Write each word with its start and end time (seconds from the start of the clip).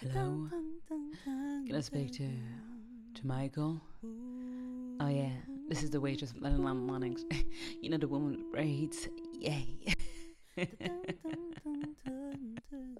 Hello. 0.00 0.48
Can 1.66 1.74
I 1.76 1.80
speak 1.80 2.12
to 2.12 2.24
to 3.14 3.26
Michael? 3.26 3.80
Oh 5.00 5.08
yeah, 5.08 5.32
this 5.68 5.82
is 5.82 5.90
the 5.90 6.00
waitress 6.00 6.32
from 6.32 6.42
Lennon 6.42 6.86
Mornings. 6.86 7.24
you 7.82 7.90
know 7.90 7.98
the 7.98 8.08
woman 8.08 8.30
with 8.36 8.50
braids? 8.52 9.08
Yay. 9.38 9.76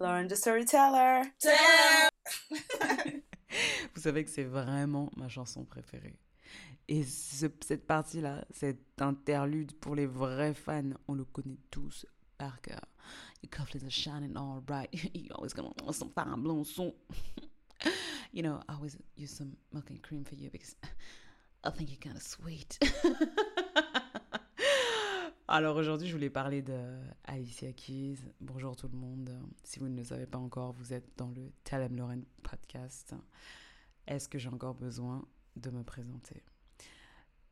Lauren 0.01 0.29
the 0.29 0.37
Storyteller. 0.37 1.25
Vous 3.95 4.01
savez 4.03 4.25
que 4.25 4.31
c'est 4.31 4.45
vraiment 4.45 5.11
ma 5.17 5.29
chanson 5.29 5.65
préférée. 5.65 6.19
Et 6.89 7.05
ce- 7.05 7.47
cette 7.61 7.87
partie-là, 7.87 8.45
cet 8.51 9.01
interlude 9.01 9.73
pour 9.81 9.95
les 9.95 10.07
vrais 10.07 10.55
fans, 10.55 10.91
on 11.09 11.15
le 11.15 11.25
connaît 11.25 11.59
tous 11.71 12.07
par 12.39 12.61
cœur. 12.63 12.81
Your 13.43 13.51
cufflinks 13.51 13.87
are 13.87 13.91
shining 13.91 14.37
all 14.37 14.61
bright. 14.65 14.91
You 15.15 15.31
always 15.35 15.53
gonna 15.53 15.71
want 15.83 15.95
some 15.95 16.11
fine 16.11 16.43
blue 16.43 16.65
son. 16.65 16.93
You 18.33 18.43
know, 18.45 18.61
I 18.69 18.75
always 18.75 18.97
use 19.17 19.33
some 19.33 19.57
milk 19.73 19.91
and 19.91 20.01
cream 20.03 20.25
for 20.25 20.37
you 20.37 20.51
because 20.51 20.77
I 21.65 21.71
think 21.71 21.91
you're 21.91 21.99
kind 21.99 22.17
of 22.17 22.23
sweet. 22.23 22.79
Alors 25.49 25.75
aujourd'hui, 25.77 26.07
je 26.07 26.13
voulais 26.13 26.31
parler 26.31 26.63
de 26.63 26.79
Alicia 27.25 27.73
Keys. 27.73 28.19
Bonjour 28.41 28.77
tout 28.77 28.87
le 28.87 28.97
monde. 28.97 29.37
Si 29.65 29.81
vous 29.81 29.89
ne 29.89 29.97
le 29.97 30.05
savez 30.05 30.27
pas 30.27 30.39
encore, 30.39 30.73
vous 30.75 30.93
êtes 30.93 31.11
dans 31.17 31.31
le 31.31 31.51
Tell 31.65 31.83
Em 31.83 31.97
Lauren 31.97 32.21
podcast. 32.45 33.17
Est-ce 34.07 34.29
que 34.29 34.39
j'ai 34.39 34.49
encore 34.49 34.75
besoin 34.77 35.27
de 35.57 35.71
me 35.71 35.83
présenter? 35.83 36.45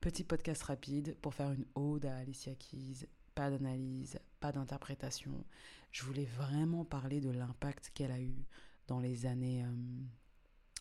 Petit 0.01 0.23
podcast 0.23 0.63
rapide 0.63 1.17
pour 1.21 1.35
faire 1.35 1.51
une 1.51 1.65
ode 1.75 2.07
à 2.07 2.19
Alicia 2.19 2.55
Keys. 2.55 3.09
Pas 3.35 3.51
d'analyse, 3.51 4.17
pas 4.39 4.53
d'interprétation. 4.53 5.45
Je 5.91 6.05
voulais 6.05 6.25
vraiment 6.25 6.85
parler 6.85 7.21
de 7.21 7.31
l'impact 7.31 7.91
qu'elle 7.95 8.13
a 8.13 8.21
eu 8.21 8.47
dans 8.87 9.01
les 9.01 9.27
années 9.27 9.65
euh, 9.65 9.71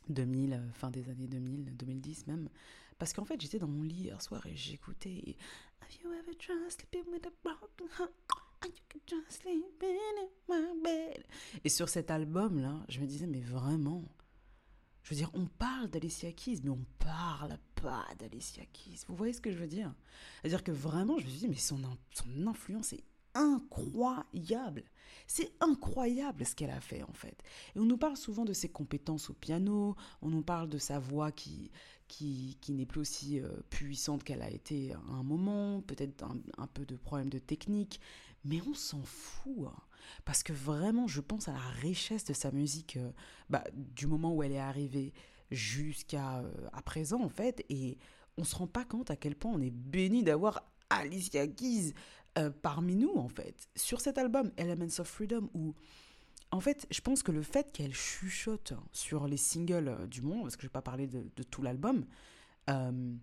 2000, 0.10 0.54
euh, 0.54 0.72
fin 0.74 0.92
des 0.92 1.10
années 1.10 1.28
2000, 1.28 1.76
2010 1.76 2.28
même. 2.28 2.50
Parce 2.98 3.14
qu'en 3.14 3.26
fait, 3.26 3.40
j'étais 3.40 3.60
dans 3.60 3.68
mon 3.68 3.84
lit 3.84 4.04
hier 4.04 4.22
soir 4.22 4.46
et 4.48 4.56
j'écoutais 4.56 5.38
Have 5.82 5.94
you 6.04 6.12
ever 6.12 6.36
tried 6.36 6.70
sleeping 6.70 7.12
with 7.12 7.26
a 7.26 7.32
broken 7.44 7.88
heart? 8.00 8.12
Try 9.06 9.20
sleeping 9.30 9.96
in 10.18 10.28
my 10.50 10.84
bed? 10.84 11.24
Et 11.64 11.70
sur 11.70 11.88
cet 11.88 12.12
album-là, 12.12 12.84
je 12.90 13.00
me 13.00 13.06
disais, 13.06 13.28
mais 13.28 13.40
vraiment, 13.40 14.04
je 15.04 15.12
veux 15.12 15.16
dire, 15.16 15.30
on 15.34 15.46
parle 15.46 15.90
d'Alicia 15.90 16.32
Keys, 16.34 16.60
mais 16.64 16.72
on 16.72 16.84
parle 17.00 17.58
pas 17.76 18.06
d'Alicia 18.20 18.66
Keys. 18.74 19.06
Vous 19.08 19.16
voyez 19.16 19.32
ce 19.32 19.40
que 19.40 19.52
je 19.52 19.58
veux 19.58 19.68
dire? 19.68 19.94
C'est-à-dire 20.42 20.64
que 20.64 20.72
vraiment, 20.72 21.18
je 21.20 21.26
me 21.26 21.30
suis 21.30 21.48
mais 21.48 21.56
son, 21.56 21.80
son 22.12 22.48
influence 22.48 22.92
est 22.94 23.04
incroyable. 23.38 24.84
C'est 25.28 25.52
incroyable 25.60 26.46
ce 26.46 26.56
qu'elle 26.56 26.70
a 26.70 26.80
fait 26.80 27.04
en 27.04 27.14
fait. 27.14 27.44
Et 27.76 27.80
on 27.80 27.86
nous 27.86 27.98
parle 27.98 28.18
souvent 28.18 28.46
de 28.46 28.54
ses 28.54 28.70
compétences 28.70 29.30
au 29.30 29.34
piano, 29.34 29.96
on 30.22 30.30
nous 30.30 30.42
parle 30.42 30.70
de 30.70 30.78
sa 30.78 31.00
voix 31.00 31.32
qui, 31.32 31.70
qui, 32.08 32.58
qui 32.62 32.74
n'est 32.74 32.86
plus 32.86 33.02
aussi 33.02 33.40
euh, 33.40 33.50
puissante 33.70 34.24
qu'elle 34.24 34.42
a 34.42 34.50
été 34.50 34.94
à 34.94 35.14
un 35.14 35.24
moment, 35.24 35.82
peut-être 35.82 36.24
un, 36.24 36.68
peu 36.68 36.86
de 36.86 36.96
problème 36.96 37.30
de 37.30 37.40
technique, 37.40 38.00
mais 38.46 38.62
on 38.68 38.74
s'en 38.74 39.02
fout. 39.04 39.68
hein. 39.68 39.74
Parce 40.24 40.44
que 40.44 40.54
vraiment, 40.54 41.08
je 41.08 41.20
pense 41.20 41.48
à 41.50 41.54
la 41.54 41.68
richesse 41.82 42.24
de 42.24 42.34
sa 42.34 42.52
musique 42.52 42.98
euh, 42.98 43.12
bah, 43.50 43.64
du 43.74 44.08
moment 44.08 44.34
où 44.34 44.44
elle 44.44 44.54
est 44.54 44.60
arrivée 44.60 45.14
jusqu'à 45.52 46.40
euh, 46.40 46.52
à 46.74 46.82
présent 46.82 47.22
en 47.22 47.30
fait, 47.30 47.66
et 47.70 47.98
on 48.38 48.44
se 48.44 48.56
rend 48.56 48.68
pas 48.68 48.86
compte 48.86 49.12
à 49.12 49.16
quel 49.16 49.36
point 49.36 49.52
on 49.54 49.62
est 49.62 49.72
béni 49.72 50.24
d'avoir 50.24 50.64
Alicia 50.90 51.48
Keys 51.48 51.94
euh, 52.38 52.50
parmi 52.50 52.96
nous 52.96 53.14
en 53.16 53.28
fait 53.30 53.68
sur 53.76 54.02
cet 54.02 54.18
album 54.18 54.52
Elements 54.58 55.00
of 55.00 55.08
Freedom 55.08 55.50
où 55.54 55.74
en 56.52 56.60
fait 56.60 56.88
je 56.92 57.02
pense 57.02 57.24
que 57.24 57.32
le 57.32 57.42
fait 57.42 57.72
qu'elle 57.72 57.94
chuchote 57.94 58.74
sur 58.92 59.28
les 59.28 59.38
singles 59.38 59.88
euh, 59.90 60.08
du 60.08 60.22
monde 60.22 60.44
parce 60.44 60.56
que 60.56 60.62
je 60.64 60.68
vais 60.68 60.72
pas 60.72 60.82
parler 60.82 61.08
de, 61.08 61.44
tout 61.44 61.62
l'album 61.62 62.06
euh, 62.70 63.14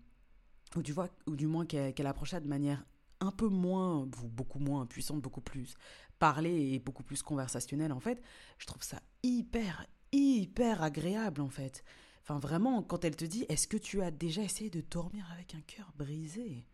ou, 0.75 0.81
du, 0.81 0.91
vois- 0.93 1.09
ou 1.27 1.35
du 1.35 1.47
moins 1.47 1.65
qu'elle 1.65 1.93
qu'elle 1.93 2.07
approche 2.07 2.31
ça 2.31 2.39
de 2.39 2.47
manière 2.47 2.83
un 3.21 3.31
peu 3.31 3.47
moins 3.47 3.99
ou 4.01 4.27
beaucoup 4.27 4.59
moins 4.59 4.85
puissante 4.85 5.21
beaucoup 5.21 5.41
plus 5.41 5.75
parlée 6.19 6.73
et 6.73 6.79
beaucoup 6.79 7.03
plus 7.03 7.21
conversationnelle 7.23 7.91
en 7.93 7.99
fait 7.99 8.21
je 8.57 8.65
trouve 8.65 8.83
ça 8.83 9.01
hyper 9.23 9.85
hyper 10.11 10.81
agréable 10.83 11.41
en 11.41 11.49
fait. 11.49 11.83
Enfin 12.23 12.39
vraiment 12.39 12.81
quand 12.83 13.05
elle 13.05 13.15
te 13.15 13.25
dit 13.25 13.45
est-ce 13.49 13.67
que 13.67 13.77
tu 13.77 14.01
as 14.01 14.11
déjà 14.11 14.41
essayé 14.41 14.69
de 14.69 14.81
dormir 14.81 15.25
avec 15.33 15.55
un 15.55 15.61
cœur 15.61 15.91
brisé? 15.97 16.65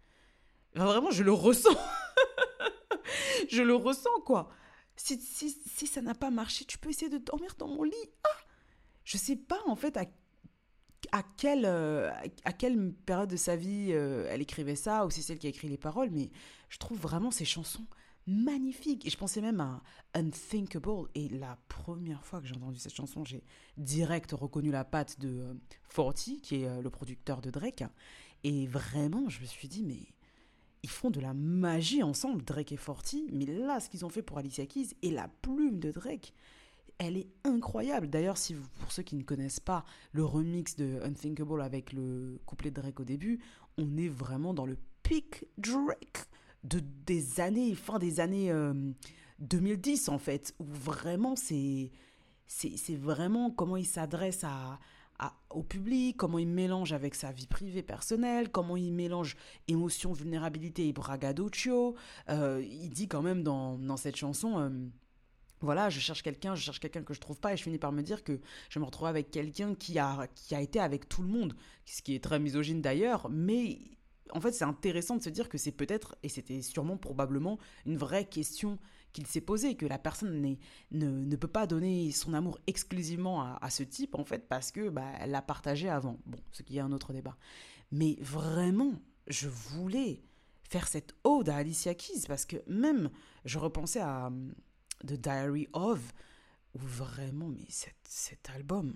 Vraiment 0.73 1.11
je 1.11 1.23
le 1.23 1.33
ressens 1.33 1.75
je 3.49 3.61
le 3.61 3.75
ressens, 3.75 4.21
quoi. 4.25 4.49
Si, 4.95 5.19
si, 5.19 5.49
si 5.49 5.87
ça 5.87 6.01
n'a 6.01 6.13
pas 6.13 6.31
marché, 6.31 6.65
tu 6.65 6.77
peux 6.77 6.89
essayer 6.89 7.09
de 7.09 7.17
dormir 7.17 7.55
dans 7.57 7.67
mon 7.67 7.83
lit. 7.83 8.09
Ah 8.23 8.29
je 9.03 9.17
sais 9.17 9.35
pas, 9.35 9.59
en 9.65 9.75
fait, 9.75 9.97
à, 9.97 10.05
à, 11.11 11.23
quelle, 11.37 11.65
euh, 11.65 12.11
à 12.45 12.53
quelle 12.53 12.93
période 12.93 13.29
de 13.29 13.35
sa 13.35 13.55
vie 13.55 13.89
euh, 13.91 14.27
elle 14.29 14.41
écrivait 14.41 14.75
ça, 14.75 15.05
ou 15.05 15.09
c'est 15.09 15.21
celle 15.21 15.39
qui 15.39 15.47
a 15.47 15.49
écrit 15.49 15.67
les 15.67 15.77
paroles, 15.77 16.11
mais 16.11 16.29
je 16.69 16.77
trouve 16.77 16.99
vraiment 16.99 17.31
ces 17.31 17.45
chansons 17.45 17.85
magnifiques. 18.27 19.05
Et 19.05 19.09
je 19.09 19.17
pensais 19.17 19.41
même 19.41 19.59
à 19.59 19.81
Unthinkable. 20.13 21.09
Et 21.15 21.29
la 21.29 21.57
première 21.67 22.23
fois 22.23 22.41
que 22.41 22.47
j'ai 22.47 22.55
entendu 22.55 22.77
cette 22.77 22.93
chanson, 22.93 23.25
j'ai 23.25 23.43
direct 23.77 24.31
reconnu 24.33 24.69
la 24.69 24.85
patte 24.85 25.19
de 25.19 25.41
euh, 25.41 25.53
Forty, 25.89 26.41
qui 26.41 26.61
est 26.61 26.81
le 26.81 26.89
producteur 26.91 27.41
de 27.41 27.49
Drake. 27.49 27.83
Et 28.43 28.67
vraiment, 28.67 29.29
je 29.29 29.41
me 29.41 29.45
suis 29.45 29.67
dit, 29.67 29.83
mais 29.83 30.13
ils 30.83 30.89
font 30.89 31.09
de 31.09 31.19
la 31.19 31.33
magie 31.33 32.03
ensemble, 32.03 32.43
Drake 32.43 32.71
et 32.71 32.77
Forty. 32.77 33.27
Mais 33.31 33.45
là, 33.45 33.79
ce 33.79 33.89
qu'ils 33.89 34.05
ont 34.05 34.09
fait 34.09 34.21
pour 34.21 34.37
Alicia 34.37 34.65
Keys 34.65 34.89
et 35.01 35.11
la 35.11 35.27
plume 35.41 35.79
de 35.79 35.91
Drake, 35.91 36.33
elle 36.97 37.17
est 37.17 37.27
incroyable. 37.43 38.09
D'ailleurs, 38.09 38.37
si 38.37 38.53
vous, 38.53 38.67
pour 38.79 38.91
ceux 38.91 39.03
qui 39.03 39.15
ne 39.15 39.23
connaissent 39.23 39.59
pas 39.59 39.85
le 40.11 40.23
remix 40.23 40.75
de 40.75 40.99
Unthinkable 41.03 41.61
avec 41.61 41.93
le 41.93 42.39
couplet 42.45 42.71
de 42.71 42.81
Drake 42.81 42.99
au 42.99 43.03
début, 43.03 43.39
on 43.77 43.97
est 43.97 44.07
vraiment 44.09 44.53
dans 44.53 44.65
le 44.65 44.77
pic 45.03 45.45
Drake 45.57 46.27
de, 46.63 46.81
des 47.05 47.39
années, 47.39 47.73
fin 47.75 47.97
des 47.99 48.19
années 48.19 48.51
euh, 48.51 48.73
2010 49.39 50.09
en 50.09 50.19
fait, 50.19 50.53
où 50.59 50.65
vraiment 50.65 51.35
c'est 51.35 51.91
c'est 52.47 52.97
vraiment 52.97 53.49
comment 53.49 53.77
il 53.77 53.85
s'adresse 53.85 54.43
à, 54.43 54.77
au 55.49 55.63
public, 55.63 56.17
comment 56.17 56.39
il 56.39 56.47
mélange 56.47 56.93
avec 56.93 57.15
sa 57.15 57.31
vie 57.31 57.47
privée 57.47 57.83
personnelle, 57.83 58.49
comment 58.49 58.77
il 58.77 58.93
mélange 58.93 59.35
émotion, 59.67 60.13
vulnérabilité 60.13 60.87
et 60.87 60.93
braggadocio. 60.93 61.95
Euh, 62.29 62.63
il 62.65 62.89
dit 62.89 63.07
quand 63.07 63.21
même 63.21 63.43
dans, 63.43 63.77
dans 63.77 63.97
cette 63.97 64.15
chanson, 64.15 64.59
euh, 64.59 64.69
voilà, 65.61 65.89
je 65.89 65.99
cherche 65.99 66.23
quelqu'un, 66.23 66.55
je 66.55 66.63
cherche 66.63 66.79
quelqu'un 66.79 67.03
que 67.03 67.13
je 67.13 67.19
trouve 67.19 67.39
pas, 67.39 67.53
et 67.53 67.57
je 67.57 67.63
finis 67.63 67.77
par 67.77 67.91
me 67.91 68.01
dire 68.01 68.23
que 68.23 68.39
je 68.69 68.79
me 68.79 68.85
retrouve 68.85 69.07
avec 69.07 69.29
quelqu'un 69.29 69.75
qui 69.75 69.99
a, 69.99 70.27
qui 70.33 70.55
a 70.55 70.61
été 70.61 70.79
avec 70.79 71.07
tout 71.07 71.21
le 71.21 71.27
monde, 71.27 71.55
ce 71.85 72.01
qui 72.01 72.15
est 72.15 72.23
très 72.23 72.39
misogyne 72.39 72.81
d'ailleurs, 72.81 73.29
mais 73.29 73.79
en 74.33 74.41
fait 74.41 74.53
c'est 74.53 74.65
intéressant 74.65 75.17
de 75.17 75.21
se 75.23 75.29
dire 75.29 75.49
que 75.49 75.57
c'est 75.57 75.71
peut-être, 75.71 76.15
et 76.23 76.29
c'était 76.29 76.61
sûrement 76.61 76.97
probablement, 76.97 77.59
une 77.85 77.97
vraie 77.97 78.25
question 78.25 78.79
qu'il 79.11 79.27
s'est 79.27 79.41
posée, 79.41 79.75
que 79.75 79.85
la 79.85 79.97
personne 79.97 80.41
ne, 80.41 80.55
ne 80.91 81.35
peut 81.35 81.47
pas 81.47 81.67
donner 81.67 82.11
son 82.11 82.33
amour 82.33 82.59
exclusivement 82.67 83.41
à, 83.41 83.69
ce 83.69 83.83
type, 83.83 84.15
en 84.15 84.23
fait, 84.23 84.47
parce 84.47 84.71
que 84.71 84.89
bah, 84.89 85.11
elle 85.19 85.31
l'a 85.31 85.41
partagé 85.41 85.89
avant. 85.89 86.19
Bon, 86.25 86.39
ce 86.51 86.63
qui 86.63 86.77
est 86.77 86.81
un 86.81 86.91
autre 86.91 87.13
débat. 87.13 87.37
Mais 87.91 88.17
vraiment, 88.21 88.93
je 89.27 89.47
voulais 89.47 90.23
faire 90.63 90.87
cette 90.87 91.13
ode 91.23 91.49
à 91.49 91.57
Alicia 91.57 91.93
Keys, 91.93 92.23
parce 92.27 92.45
que 92.45 92.57
même, 92.67 93.09
je 93.45 93.59
repensais 93.59 93.99
à 93.99 94.27
hum, 94.27 94.53
The 95.05 95.13
Diary 95.13 95.67
of, 95.73 96.13
où 96.73 96.79
vraiment, 96.79 97.49
mais 97.49 97.65
cet, 97.67 97.97
cet 98.07 98.49
album, 98.49 98.93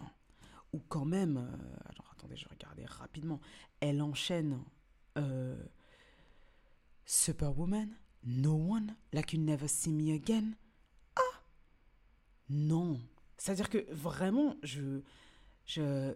où 0.71 0.79
quand 0.87 1.05
même, 1.05 1.37
euh, 1.37 1.89
alors 1.89 2.09
attendez, 2.11 2.35
je 2.37 2.47
regarder 2.47 2.85
rapidement, 2.85 3.41
elle 3.79 4.01
enchaîne 4.01 4.63
euh, 5.17 5.61
Superwoman, 7.05 7.89
No 8.25 8.53
One, 8.55 8.95
Like 9.13 9.33
You 9.33 9.39
Never 9.39 9.67
See 9.67 9.91
Me 9.93 10.13
Again. 10.15 10.53
Ah 11.15 11.21
Non. 12.49 12.99
C'est-à-dire 13.37 13.69
que 13.69 13.85
vraiment, 13.91 14.55
je, 14.63 15.01
je. 15.65 16.13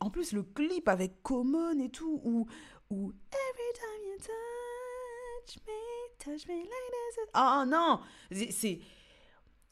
En 0.00 0.10
plus, 0.10 0.32
le 0.32 0.42
clip 0.42 0.88
avec 0.88 1.22
Common 1.22 1.78
et 1.80 1.88
tout, 1.90 2.20
où, 2.24 2.46
où 2.90 3.12
Every 3.32 3.72
time 3.74 4.04
you 4.06 4.18
touch 4.18 5.56
me, 5.66 6.18
touch 6.18 6.46
me 6.48 6.54
like 6.54 6.68
this. 6.68 7.24
Ah 7.34 7.64
non 7.66 8.00
C'est- 8.30 8.50
C'est. 8.52 8.80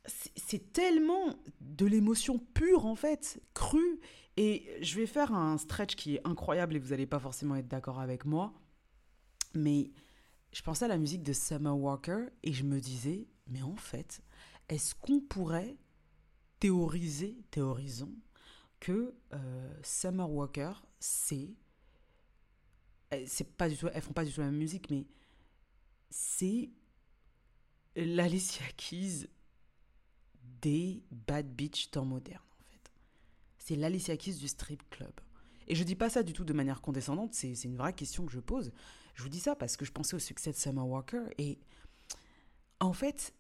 c'est- 0.06 0.32
C'est 0.37 0.73
tellement 0.73 1.37
de 1.61 1.87
l'émotion 1.87 2.38
pure 2.38 2.87
en 2.87 2.94
fait, 2.97 3.41
crue. 3.55 4.00
Et 4.37 4.67
je 4.81 4.97
vais 4.99 5.06
faire 5.06 5.32
un 5.35 5.59
stretch 5.59 5.94
qui 5.94 6.17
est 6.17 6.26
incroyable 6.26 6.75
et 6.76 6.79
vous 6.79 6.88
n'allez 6.88 7.06
pas 7.06 7.19
forcément 7.19 7.55
être 7.56 7.69
d'accord 7.69 8.00
avec 8.00 8.25
moi. 8.25 8.53
Mais 9.55 9.91
je 10.52 10.62
pensais 10.62 10.84
à 10.84 10.88
la 10.88 10.99
musique 10.99 11.22
de 11.22 11.32
Summer 11.32 11.76
Walker 11.76 12.26
et 12.43 12.52
je 12.52 12.64
me 12.64 12.81
disais, 12.81 13.26
mais 13.46 13.62
en 13.62 13.76
fait, 13.76 14.22
est-ce 14.69 14.94
qu'on 14.94 15.20
pourrait 15.20 15.76
théoriser, 16.60 17.38
théorisons, 17.50 18.14
que 18.81 19.14
euh, 19.32 19.75
Summer 19.82 20.31
Walker, 20.31 20.72
c'est. 21.00 21.54
euh, 23.14 23.25
C'est 23.26 23.56
pas 23.56 23.69
du 23.69 23.76
tout, 23.76 23.88
elles 23.93 24.02
font 24.02 24.12
pas 24.12 24.25
du 24.25 24.32
tout 24.32 24.40
la 24.40 24.46
même 24.46 24.56
musique, 24.56 24.90
mais 24.90 25.06
c'est 26.10 26.70
l'Alicia 27.96 28.66
Keys 28.76 29.28
des 30.60 31.02
Bad 31.10 31.49
Beach 31.54 31.90
temps 31.90 32.04
moderne, 32.04 32.44
en 32.60 32.64
fait. 32.64 32.93
c'était 33.58 33.76
l'Alicia 33.76 34.16
Keys 34.16 34.34
du 34.34 34.49
strip 34.49 34.88
club. 34.90 35.12
Et 35.69 35.75
je 35.75 35.84
dis 35.84 35.94
pas 35.94 36.10
ça 36.10 36.22
du 36.22 36.32
tout 36.32 36.44
de 36.44 36.52
manière 36.52 36.81
condescendante, 36.81 37.34
c'est 37.34 37.52
une 37.64 37.76
vraie 37.76 37.93
question 37.94 38.26
que 38.26 38.32
je 38.32 38.40
pose. 38.40 38.72
Je 39.14 39.23
vous 39.23 39.29
dis 39.29 39.41
ça 39.41 39.55
parce 39.55 39.76
que 39.76 39.85
je 39.85 39.93
pensais 39.93 40.17
au 40.17 40.19
succès 40.19 40.50
de 40.50 40.56
Summer 40.56 40.87
Walker 40.87 41.23
et 41.38 41.59
en 42.81 42.93
fait, 42.93 43.35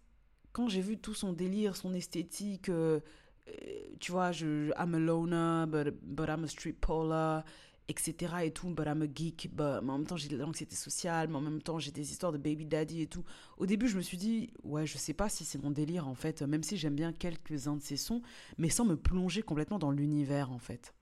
quand 0.52 0.68
j'ai 0.68 0.80
vu 0.80 0.98
tout 0.98 1.14
son 1.14 1.32
délire, 1.32 1.76
son 1.76 1.94
esthétique, 1.94 2.68
euh, 2.68 3.00
euh, 3.48 3.52
tu 3.98 4.12
vois, 4.12 4.32
je, 4.32 4.70
I'm 4.78 4.94
a 4.94 4.98
loner, 4.98 5.64
but, 5.66 5.94
but 6.02 6.28
I'm 6.28 6.44
a 6.44 6.48
street 6.48 6.74
polar, 6.74 7.44
etc. 7.88 8.34
et 8.44 8.50
tout, 8.52 8.68
but 8.68 8.86
I'm 8.86 9.02
a 9.02 9.06
geek, 9.12 9.50
but, 9.52 9.80
en 9.82 9.98
même 9.98 10.06
temps 10.06 10.16
j'ai 10.16 10.28
de 10.28 10.36
l'anxiété 10.36 10.76
sociale, 10.76 11.28
mais 11.28 11.36
en 11.36 11.40
même 11.40 11.62
temps 11.62 11.78
j'ai 11.78 11.90
des 11.90 12.12
histoires 12.12 12.32
de 12.32 12.38
baby 12.38 12.66
daddy 12.66 13.02
et 13.02 13.06
tout. 13.06 13.24
Au 13.58 13.66
début, 13.66 13.88
je 13.88 13.96
me 13.96 14.02
suis 14.02 14.16
dit, 14.16 14.52
ouais, 14.62 14.86
je 14.86 14.98
sais 14.98 15.14
pas 15.14 15.28
si 15.28 15.44
c'est 15.44 15.62
mon 15.62 15.70
délire 15.70 16.06
en 16.06 16.14
fait, 16.14 16.42
même 16.42 16.62
si 16.62 16.76
j'aime 16.76 16.94
bien 16.94 17.12
quelques-uns 17.12 17.76
de 17.76 17.82
ses 17.82 17.96
sons, 17.96 18.22
mais 18.58 18.68
sans 18.68 18.84
me 18.84 18.96
plonger 18.96 19.42
complètement 19.42 19.78
dans 19.78 19.90
l'univers 19.90 20.52
en 20.52 20.58
fait. 20.58 20.94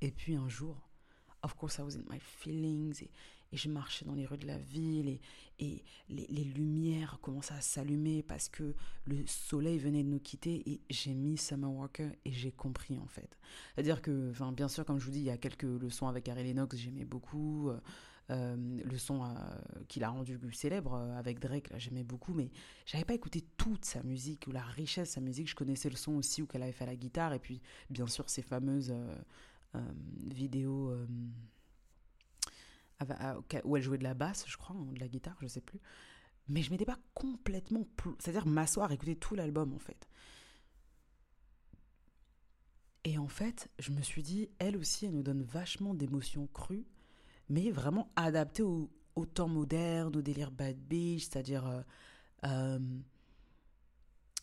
Et 0.00 0.10
puis 0.10 0.34
un 0.34 0.48
jour, 0.48 0.76
of 1.42 1.54
course 1.54 1.78
I 1.78 1.82
was 1.82 1.96
in 1.96 2.04
my 2.10 2.18
feelings, 2.20 3.04
et 3.52 3.56
je 3.56 3.68
marchais 3.68 4.04
dans 4.04 4.14
les 4.14 4.26
rues 4.26 4.38
de 4.38 4.46
la 4.46 4.58
ville 4.58 5.08
et, 5.08 5.20
les, 6.08 6.26
les, 6.28 6.44
lumières 6.44 7.18
commençaient 7.20 7.54
à 7.54 7.60
s'allumer 7.60 8.22
parce 8.22 8.48
que 8.48 8.74
le 9.04 9.26
soleil 9.26 9.78
venait 9.78 10.02
de 10.02 10.08
nous 10.08 10.18
quitter 10.18 10.62
et 10.70 10.80
j'ai 10.88 11.12
mis 11.12 11.36
Summer 11.36 11.70
Walker 11.70 12.08
et 12.24 12.32
j'ai 12.32 12.50
compris 12.50 12.98
en 12.98 13.06
fait. 13.06 13.36
C'est-à-dire 13.74 14.00
que, 14.00 14.30
enfin, 14.30 14.52
bien 14.52 14.68
sûr, 14.68 14.86
comme 14.86 14.98
je 14.98 15.04
vous 15.04 15.10
dis, 15.10 15.18
il 15.18 15.26
y 15.26 15.30
a 15.30 15.36
quelques 15.36 15.64
leçons 15.64 16.08
avec 16.08 16.28
Harry 16.28 16.44
Lennox, 16.44 16.76
j'aimais 16.76 17.04
beaucoup. 17.04 17.70
Euh, 18.30 18.56
le 18.84 18.96
son 18.96 19.24
euh, 19.24 19.28
qu'il 19.88 20.04
a 20.04 20.08
rendu 20.08 20.38
célèbre 20.52 20.94
euh, 20.94 21.18
avec 21.18 21.40
Drake, 21.40 21.68
j'aimais 21.78 22.04
beaucoup, 22.04 22.32
mais 22.32 22.50
j'avais 22.86 23.04
pas 23.04 23.14
écouté 23.14 23.44
toute 23.56 23.84
sa 23.84 24.04
musique 24.04 24.46
ou 24.46 24.52
la 24.52 24.62
richesse 24.62 25.08
de 25.08 25.14
sa 25.14 25.20
musique. 25.20 25.48
Je 25.48 25.56
connaissais 25.56 25.90
le 25.90 25.96
son 25.96 26.12
aussi 26.12 26.40
où 26.40 26.46
qu'elle 26.46 26.62
avait 26.62 26.70
fait 26.70 26.86
la 26.86 26.94
guitare 26.94 27.32
et 27.32 27.40
puis 27.40 27.60
bien 27.88 28.06
sûr 28.06 28.30
ses 28.30 28.42
fameuses 28.42 28.94
vidéos 30.26 30.92
où 33.64 33.76
elle 33.76 33.82
jouait 33.82 33.98
de 33.98 34.04
la 34.04 34.14
basse, 34.14 34.44
je 34.46 34.56
crois, 34.56 34.76
de 34.92 35.00
la 35.00 35.08
guitare, 35.08 35.36
je 35.40 35.46
sais 35.46 35.60
plus. 35.60 35.80
Mais 36.48 36.62
je 36.62 36.70
m'étais 36.70 36.84
pas 36.84 36.98
complètement. 37.14 37.86
C'est-à-dire 38.18 38.46
m'asseoir, 38.46 38.90
écouter 38.92 39.16
tout 39.16 39.34
l'album, 39.34 39.72
en 39.72 39.78
fait. 39.78 40.08
Et 43.04 43.18
en 43.18 43.28
fait, 43.28 43.68
je 43.78 43.92
me 43.92 44.02
suis 44.02 44.22
dit, 44.22 44.50
elle 44.58 44.76
aussi, 44.76 45.06
elle 45.06 45.12
nous 45.12 45.22
donne 45.22 45.42
vachement 45.42 45.94
d'émotions 45.94 46.46
crues, 46.48 46.86
mais 47.48 47.70
vraiment 47.70 48.12
adaptées 48.16 48.62
au, 48.62 48.90
temps 49.34 49.48
moderne, 49.48 50.16
au 50.16 50.22
délire 50.22 50.50
bad 50.50 50.76
bitch, 50.76 51.24
c'est-à-dire. 51.24 51.66
Euh, 51.66 51.82
euh, 52.44 52.78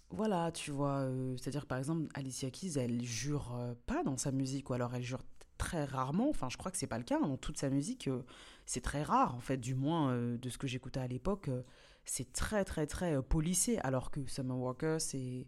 voilà, 0.10 0.52
tu 0.52 0.72
vois, 0.72 1.00
euh, 1.00 1.36
c'est-à-dire 1.36 1.66
par 1.66 1.78
exemple, 1.78 2.08
Alicia 2.14 2.50
Keys, 2.50 2.80
elle 2.80 3.04
jure 3.04 3.76
pas 3.86 4.04
dans 4.04 4.18
sa 4.18 4.32
musique, 4.32 4.70
ou 4.70 4.74
alors 4.74 4.96
elle 4.96 5.04
jure 5.04 5.24
très 5.58 5.86
rarement, 5.86 6.30
enfin 6.30 6.50
je 6.50 6.58
crois 6.58 6.72
que 6.72 6.78
c'est 6.78 6.88
pas 6.88 6.98
le 6.98 7.04
cas, 7.04 7.20
dans 7.20 7.38
toute 7.38 7.58
sa 7.58 7.70
musique, 7.70 8.08
euh, 8.08 8.24
c'est 8.66 8.82
très 8.82 9.04
rare 9.04 9.36
en 9.36 9.40
fait, 9.40 9.58
du 9.58 9.76
moins 9.76 10.12
euh, 10.12 10.38
de 10.38 10.50
ce 10.50 10.58
que 10.58 10.68
j'écoutais 10.68 11.00
à 11.00 11.08
l'époque, 11.08 11.50
euh, 11.50 11.64
c'est 12.06 12.32
très 12.32 12.64
très 12.64 12.88
très 12.88 13.22
policé, 13.22 13.78
alors 13.80 14.12
que 14.12 14.26
Summer 14.28 14.58
Walker 14.58 14.98
c'est 15.00 15.48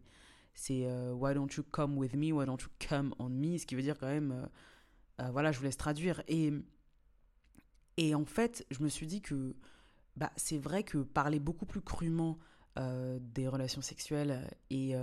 c'est 0.53 0.91
Why 1.13 1.33
don't 1.35 1.47
you 1.55 1.63
come 1.63 1.97
with 1.97 2.15
me, 2.15 2.33
why 2.33 2.45
don't 2.45 2.57
you 2.61 2.69
come 2.85 3.15
on 3.17 3.29
me, 3.29 3.57
ce 3.57 3.65
qui 3.65 3.75
veut 3.75 3.81
dire 3.81 3.97
quand 3.97 4.07
même, 4.07 4.49
voilà, 5.31 5.53
je 5.53 5.57
vous 5.57 5.63
laisse 5.63 5.77
traduire. 5.77 6.21
Et, 6.27 6.51
et 7.95 8.13
en 8.13 8.25
fait, 8.25 8.65
je 8.69 8.83
me 8.83 8.89
suis 8.89 9.07
dit 9.07 9.21
que 9.21 9.55
bah, 10.17 10.33
c'est 10.35 10.57
vrai 10.57 10.83
que 10.83 10.97
parler 10.97 11.39
beaucoup 11.39 11.65
plus 11.65 11.79
crûment 11.79 12.37
des 12.75 13.47
relations 13.47 13.81
sexuelles 13.81 14.49
et, 14.69 14.95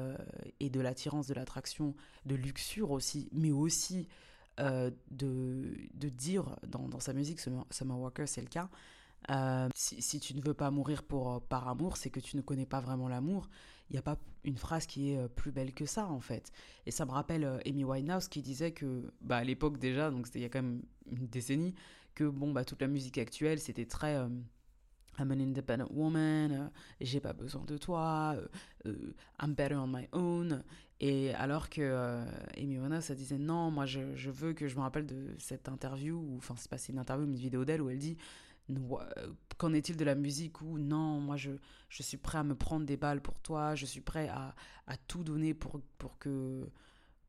et 0.60 0.68
de 0.68 0.80
l'attirance, 0.80 1.26
de 1.26 1.34
l'attraction, 1.34 1.94
de 2.26 2.34
luxure 2.34 2.90
aussi, 2.90 3.30
mais 3.32 3.52
aussi 3.52 4.08
euh, 4.58 4.90
de, 5.10 5.76
de, 5.94 6.08
dire 6.08 6.56
dans, 6.66 6.88
dans, 6.88 7.00
sa 7.00 7.12
musique, 7.12 7.40
Summer 7.40 7.98
Walker, 7.98 8.26
c'est 8.26 8.40
le 8.40 8.48
cas. 8.48 8.70
Euh, 9.30 9.68
si, 9.74 10.00
si, 10.00 10.18
tu 10.18 10.34
ne 10.34 10.40
veux 10.40 10.54
pas 10.54 10.70
mourir 10.70 11.02
pour, 11.02 11.30
euh, 11.30 11.40
par 11.40 11.68
amour, 11.68 11.98
c'est 11.98 12.08
que 12.08 12.20
tu 12.20 12.36
ne 12.36 12.42
connais 12.42 12.64
pas 12.64 12.80
vraiment 12.80 13.08
l'amour. 13.08 13.48
Il 13.90 13.94
n'y 13.94 13.98
a 13.98 14.02
pas 14.02 14.16
une 14.44 14.56
phrase 14.56 14.86
qui 14.86 15.10
est 15.12 15.28
plus 15.28 15.52
belle 15.52 15.74
que 15.74 15.84
ça, 15.84 16.06
en 16.06 16.20
fait. 16.20 16.52
Et 16.86 16.90
ça 16.90 17.04
me 17.04 17.10
rappelle 17.10 17.60
Amy 17.66 17.84
Winehouse 17.84 18.28
qui 18.28 18.40
disait 18.40 18.72
que, 18.72 19.12
bah, 19.20 19.38
à 19.38 19.44
l'époque 19.44 19.78
déjà, 19.78 20.10
donc 20.10 20.26
c'était 20.26 20.38
il 20.38 20.42
y 20.42 20.46
a 20.46 20.48
quand 20.48 20.62
même 20.62 20.82
une 21.10 21.26
décennie, 21.26 21.74
que 22.14 22.24
bon, 22.24 22.52
bah, 22.52 22.64
toute 22.64 22.80
la 22.80 22.88
musique 22.88 23.18
actuelle, 23.18 23.60
c'était 23.60 23.86
très. 23.86 24.16
I'm 25.18 25.30
an 25.30 25.40
independent 25.40 25.88
woman, 25.92 26.70
j'ai 27.00 27.20
pas 27.20 27.32
besoin 27.32 27.64
de 27.64 27.78
toi, 27.78 28.36
I'm 28.84 29.54
better 29.54 29.76
on 29.76 29.86
my 29.86 30.08
own. 30.12 30.62
Et 31.00 31.34
alors 31.34 31.68
que 31.68 31.82
euh, 31.82 32.24
Amy 32.56 32.78
Winehouse, 32.78 33.10
elle 33.10 33.16
disait 33.16 33.38
non, 33.38 33.70
moi 33.70 33.84
je, 33.84 34.00
veux 34.30 34.54
que 34.54 34.66
je 34.66 34.76
me 34.76 34.80
rappelle 34.80 35.06
de 35.06 35.34
cette 35.38 35.68
interview, 35.68 36.16
ou 36.16 36.36
enfin 36.38 36.54
c'est 36.56 36.70
pas 36.70 36.78
une 36.88 36.98
interview, 36.98 37.26
mais 37.26 37.34
une 37.36 37.42
vidéo 37.42 37.64
d'elle 37.64 37.82
où 37.82 37.90
elle 37.90 37.98
dit 37.98 38.16
euh, 38.70 39.32
qu'en 39.58 39.72
est-il 39.72 39.96
de 39.96 40.04
la 40.04 40.14
musique 40.14 40.60
ou 40.60 40.78
non, 40.78 41.20
moi 41.20 41.36
je, 41.36 41.50
je 41.88 42.02
suis 42.02 42.16
prêt 42.16 42.38
à 42.38 42.42
me 42.42 42.54
prendre 42.54 42.86
des 42.86 42.96
balles 42.96 43.20
pour 43.20 43.40
toi, 43.40 43.74
je 43.74 43.86
suis 43.86 44.00
prêt 44.00 44.28
à, 44.28 44.54
à 44.86 44.96
tout 44.96 45.22
donner 45.22 45.54
pour, 45.54 45.80
pour, 45.98 46.18
que, 46.18 46.68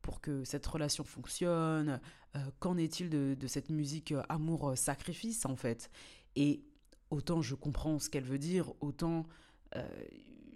pour 0.02 0.20
que 0.20 0.44
cette 0.44 0.66
relation 0.66 1.04
fonctionne. 1.04 2.00
Euh, 2.36 2.40
qu'en 2.58 2.76
est-il 2.76 3.08
de, 3.08 3.36
de, 3.38 3.46
cette 3.46 3.70
musique 3.70 4.12
euh, 4.12 4.22
amour-sacrifice 4.28 5.46
en 5.46 5.56
fait? 5.56 5.90
Et 6.36 6.62
autant 7.10 7.42
je 7.42 7.54
comprends 7.54 7.98
ce 7.98 8.10
qu'elle 8.10 8.24
veut 8.24 8.38
dire, 8.38 8.72
autant 8.80 9.26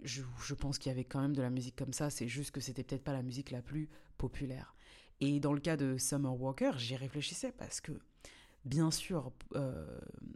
je, 0.03 0.53
pense 0.53 0.77
qu'il 0.77 0.89
y 0.89 0.93
avait 0.93 1.03
quand 1.03 1.21
même 1.21 1.35
de 1.35 1.41
la 1.41 1.49
musique 1.49 1.75
comme 1.75 1.93
ça, 1.93 2.09
c'est 2.09 2.27
juste 2.27 2.51
que 2.51 2.61
c'était 2.61 2.83
peut-être 2.83 3.03
pas 3.03 3.13
la 3.13 3.23
musique 3.23 3.51
la 3.51 3.61
plus 3.61 3.89
populaire. 4.17 4.75
Et 5.19 5.39
dans 5.39 5.53
le 5.53 5.59
cas 5.59 5.77
de 5.77 5.97
Summer 5.97 6.39
Walker, 6.39 6.71
j'y 6.77 6.95
réfléchissais 6.95 7.51
parce 7.51 7.79
que, 7.81 7.93
bien 8.65 8.91
sûr, 8.91 9.31
euh, 9.55 9.85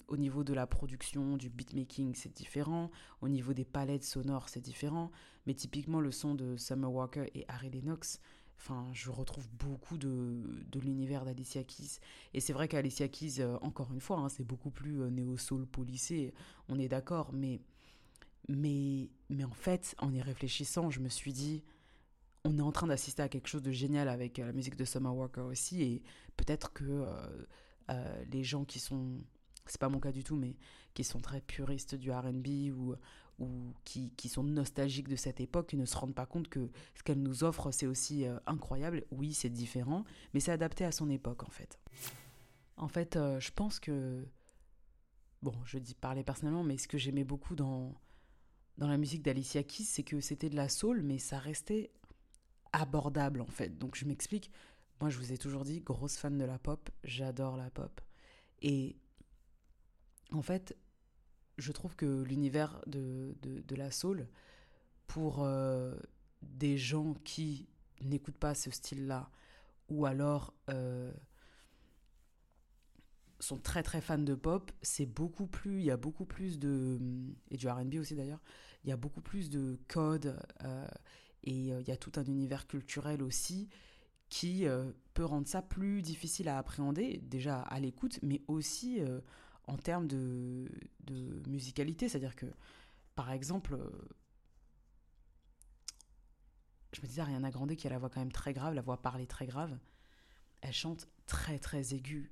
au 0.07 0.17
niveau 0.17 0.43
de 0.43 0.53
la 0.53 0.67
production, 0.67 1.37
du 1.37 1.49
beatmaking, 1.49 2.15
c'est 2.15 2.33
différent, 2.33 2.91
au 3.21 3.27
niveau 3.27 3.53
des 3.53 3.65
palettes 3.65 4.03
sonores, 4.03 4.49
c'est 4.49 4.61
différent, 4.61 5.11
mais 5.45 5.53
typiquement 5.53 5.99
le 5.99 6.11
son 6.11 6.35
de 6.35 6.55
Summer 6.57 6.91
Walker 6.91 7.25
et 7.33 7.45
Harry 7.47 7.69
Lennox, 7.69 8.19
Enfin, 8.59 8.87
je 8.91 9.11
retrouve 9.11 9.47
beaucoup 9.59 9.97
de, 9.97 10.41
de 10.71 10.79
l'univers 10.79 11.25
d'Alicia 11.25 11.63
Keys. 11.63 11.99
Et 12.33 12.39
c'est 12.39 12.53
vrai 12.53 12.67
qu'Alicia 12.67 13.07
Keys, 13.07 13.39
euh, 13.39 13.57
encore 13.61 13.91
une 13.93 14.01
fois, 14.01 14.17
hein, 14.17 14.29
c'est 14.29 14.43
beaucoup 14.43 14.71
plus 14.71 15.01
euh, 15.01 15.09
néo-soul 15.09 15.67
policé, 15.67 16.33
on 16.67 16.79
est 16.79 16.87
d'accord, 16.87 17.31
mais 17.33 17.61
mais, 18.47 19.09
mais 19.29 19.44
en 19.44 19.53
fait, 19.53 19.95
en 19.99 20.13
y 20.13 20.21
réfléchissant, 20.21 20.89
je 20.89 20.99
me 20.99 21.09
suis 21.09 21.33
dit, 21.33 21.63
on 22.44 22.57
est 22.57 22.61
en 22.61 22.71
train 22.71 22.88
d'assister 22.88 23.21
à 23.21 23.29
quelque 23.29 23.47
chose 23.47 23.61
de 23.61 23.71
génial 23.71 24.07
avec 24.07 24.39
euh, 24.39 24.45
la 24.45 24.53
musique 24.53 24.75
de 24.75 24.85
Summer 24.85 25.13
Walker 25.13 25.41
aussi, 25.41 25.83
et 25.83 26.04
peut-être 26.37 26.71
que 26.71 26.85
euh, 26.85 27.45
euh, 27.89 28.23
les 28.31 28.44
gens 28.44 28.63
qui 28.63 28.80
sont, 28.80 29.21
c'est 29.66 29.80
pas 29.80 29.89
mon 29.89 29.99
cas 29.99 30.11
du 30.11 30.23
tout, 30.23 30.35
mais 30.35 30.56
qui 30.94 31.04
sont 31.04 31.19
très 31.19 31.42
puristes 31.42 31.95
du 31.95 32.11
RB 32.11 32.47
ou, 32.73 32.95
ou 33.39 33.73
qui, 33.83 34.11
qui, 34.16 34.30
sont 34.30 34.44
nostalgiques 34.44 35.09
de 35.09 35.16
cette 35.16 35.42
époque, 35.42 35.68
qui 35.68 35.77
ne 35.77 35.85
se 35.85 35.95
rendent 35.97 36.16
pas 36.16 36.25
compte 36.25 36.47
que 36.47 36.69
ce 36.95 37.04
qu'elle 37.04 37.21
nous 37.21 37.44
offre, 37.44 37.71
c'est 37.71 37.85
aussi 37.85 38.25
incroyable. 38.47 39.04
Oui, 39.11 39.33
c'est 39.33 39.49
différent, 39.49 40.06
mais 40.33 40.39
c'est 40.39 40.51
adapté 40.51 40.85
à 40.85 40.92
son 40.92 41.09
époque 41.09 41.44
en 41.44 41.51
fait. 41.51 41.77
En 42.77 42.87
fait, 42.87 43.19
je 43.39 43.51
pense 43.51 43.80
que, 43.80 44.25
bon, 45.44 45.54
je 45.66 45.77
dis 45.77 45.94
parler 45.94 46.23
personnellement, 46.23 46.63
mais 46.63 46.77
ce 46.77 46.87
que 46.87 46.97
j'aimais 46.97 47.23
beaucoup 47.23 47.56
dans 47.56 47.94
dans 48.77 48.87
la 48.87 48.97
musique 48.97 49.23
d'Alicia 49.23 49.63
Keys, 49.63 49.83
c'est 49.83 50.03
que 50.03 50.21
c'était 50.21 50.49
de 50.49 50.55
la 50.55 50.69
soul, 50.69 51.01
mais 51.01 51.17
ça 51.17 51.39
restait 51.39 51.91
abordable 52.73 53.41
en 53.41 53.47
fait. 53.47 53.77
Donc 53.77 53.95
je 53.95 54.05
m'explique. 54.05 54.51
Moi, 54.99 55.09
je 55.09 55.17
vous 55.17 55.31
ai 55.31 55.37
toujours 55.37 55.63
dit, 55.63 55.81
grosse 55.81 56.17
fan 56.17 56.37
de 56.37 56.45
la 56.45 56.57
pop, 56.57 56.89
j'adore 57.03 57.55
la 57.55 57.69
pop. 57.69 58.01
Et 58.61 58.95
en 60.31 60.41
fait, 60.41 60.75
je 61.57 61.71
trouve 61.71 61.95
que 61.95 62.23
l'univers 62.23 62.81
de, 62.87 63.35
la 63.75 63.91
soul, 63.91 64.27
pour 65.05 65.43
euh, 65.43 65.95
des 66.41 66.77
gens 66.77 67.13
qui 67.23 67.67
n'écoutent 68.01 68.37
pas 68.37 68.55
ce 68.55 68.71
style-là, 68.71 69.29
ou 69.89 70.05
alors 70.05 70.53
euh, 70.69 71.11
sont 73.39 73.57
très 73.57 73.83
très 73.83 74.01
fans 74.01 74.17
de 74.17 74.35
pop, 74.35 74.71
c'est 74.81 75.06
beaucoup 75.06 75.47
plus, 75.47 75.79
il 75.79 75.85
y 75.85 75.91
a 75.91 75.97
beaucoup 75.97 76.25
plus 76.25 76.59
de, 76.59 76.99
et 77.51 77.57
du 77.57 77.67
RB 77.67 77.95
aussi 77.95 78.15
d'ailleurs, 78.15 78.41
il 78.83 78.89
y 78.89 78.94
a 78.94 78.97
beaucoup 78.97 79.21
plus 79.21 79.49
de 79.49 79.79
codes 79.87 80.39
euh, 80.63 80.87
et 81.44 81.73
euh, 81.73 81.81
il 81.81 81.87
y 81.87 81.91
a 81.91 81.97
tout 81.97 82.11
un 82.15 82.23
univers 82.23 82.67
culturel 82.67 83.21
aussi 83.21 83.69
qui 84.29 84.65
euh, 84.65 84.91
peut 85.13 85.25
rendre 85.25 85.47
ça 85.47 85.61
plus 85.61 86.01
difficile 86.01 86.49
à 86.49 86.57
appréhender, 86.57 87.19
déjà 87.23 87.61
à 87.61 87.79
l'écoute, 87.79 88.19
mais 88.23 88.41
aussi 88.47 88.99
en 89.65 89.77
termes 89.77 90.07
de, 90.07 90.69
musicalité. 91.47 92.09
C'est-à-dire 92.09 92.35
que, 92.35 92.45
par 93.15 93.31
exemple, 93.31 93.77
je 96.91 97.01
me 97.01 97.07
disais, 97.07 97.21
Ariana 97.21 97.51
Grande, 97.51 97.75
qui 97.75 97.87
a 97.87 97.89
la 97.89 97.99
voix 97.99 98.09
quand 98.09 98.19
même 98.19 98.33
très 98.33 98.53
grave, 98.53 98.73
la 98.73 98.81
voix 98.81 99.01
parlée 99.01 99.27
très 99.27 99.45
grave, 99.45 99.77
elle 100.61 100.73
chante 100.73 101.07
très 101.25 101.59
très 101.59 101.94
aiguë. 101.94 102.31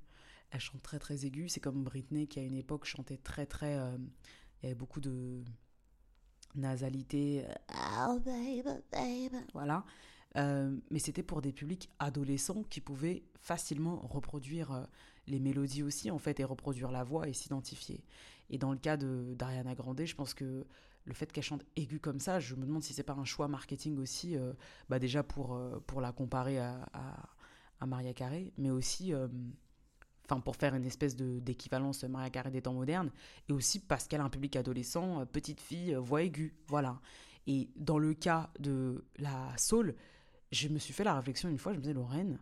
Elle 0.55 0.61
chante 0.61 0.81
très 0.81 0.99
très 0.99 1.25
aiguë. 1.25 1.49
C'est 1.49 1.59
comme 1.59 1.83
Britney 1.83 2.27
qui 2.27 2.39
à 2.39 2.43
une 2.43 2.55
époque 2.55 2.85
chantait 2.85 3.17
très 3.17 3.45
très. 3.45 3.73
Il 3.75 4.63
y 4.63 4.65
avait 4.67 4.75
beaucoup 4.75 5.01
de 5.01 5.43
nasalité. 6.55 7.45
Oh 8.07 8.19
baby, 8.19 8.63
baby. 8.89 9.35
Voilà. 9.53 9.83
Euh, 10.37 10.73
mais 10.91 10.99
c'était 10.99 11.23
pour 11.23 11.41
des 11.41 11.51
publics 11.51 11.89
adolescents 11.99 12.63
qui 12.63 12.79
pouvaient 12.79 13.23
facilement 13.39 13.97
reproduire 13.97 14.71
euh, 14.71 14.83
les 15.27 15.39
mélodies 15.39 15.83
aussi, 15.83 16.09
en 16.09 16.19
fait, 16.19 16.39
et 16.39 16.45
reproduire 16.45 16.89
la 16.89 17.03
voix 17.03 17.27
et 17.27 17.33
s'identifier. 17.33 18.03
Et 18.49 18.57
dans 18.57 18.71
le 18.71 18.77
cas 18.77 18.95
d'Ariana 18.97 19.75
Grande, 19.75 20.05
je 20.05 20.15
pense 20.15 20.33
que 20.33 20.65
le 21.03 21.13
fait 21.13 21.31
qu'elle 21.33 21.43
chante 21.43 21.65
aiguë 21.75 21.99
comme 21.99 22.19
ça, 22.19 22.39
je 22.39 22.55
me 22.55 22.65
demande 22.65 22.83
si 22.83 22.93
c'est 22.93 23.03
pas 23.03 23.13
un 23.13 23.25
choix 23.25 23.49
marketing 23.49 23.97
aussi, 23.97 24.37
euh, 24.37 24.53
bah 24.89 24.99
déjà 24.99 25.21
pour, 25.21 25.59
pour 25.87 26.01
la 26.01 26.13
comparer 26.13 26.59
à, 26.59 26.87
à, 26.93 27.85
Maria 27.85 28.13
Carey, 28.13 28.51
mais 28.57 28.71
aussi 28.71 29.13
enfin 30.25 30.39
pour 30.39 30.55
faire 30.55 30.75
une 30.75 30.85
espèce 30.85 31.15
d'équivalence 31.15 32.03
Maria 32.03 32.29
Carey 32.29 32.51
des 32.51 32.61
temps 32.61 32.73
modernes, 32.73 33.11
et 33.47 33.53
aussi 33.53 33.79
parce 33.79 34.07
qu'elle 34.07 34.21
a 34.21 34.25
un 34.25 34.29
public 34.29 34.55
adolescent, 34.55 35.25
petite 35.27 35.61
fille, 35.61 35.95
voix 35.95 36.23
aiguë, 36.23 36.55
voilà. 36.67 36.99
Et 37.47 37.69
dans 37.75 37.99
le 37.99 38.13
cas 38.13 38.49
de 38.59 39.05
la 39.17 39.55
soul, 39.57 39.95
je 40.51 40.67
me 40.67 40.79
suis 40.79 40.93
fait 40.93 41.03
la 41.03 41.15
réflexion 41.15 41.47
une 41.49 41.57
fois, 41.57 41.73
je 41.73 41.77
me 41.77 41.81
disais, 41.83 41.93
Lorraine, 41.93 42.39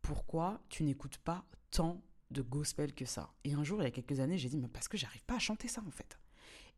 pourquoi 0.00 0.60
tu 0.68 0.84
n'écoutes 0.84 1.18
pas 1.18 1.44
tant 1.70 2.00
de 2.30 2.42
gospel 2.42 2.94
que 2.94 3.04
ça? 3.04 3.32
Et 3.44 3.54
un 3.54 3.64
jour, 3.64 3.80
il 3.80 3.84
y 3.84 3.88
a 3.88 3.90
quelques 3.90 4.20
années, 4.20 4.38
j'ai 4.38 4.48
dit, 4.48 4.58
mais 4.58 4.68
parce 4.68 4.86
que 4.86 4.96
j'arrive 4.96 5.24
pas 5.24 5.36
à 5.36 5.40
chanter 5.40 5.66
ça 5.66 5.82
en 5.86 5.90
fait. 5.90 6.18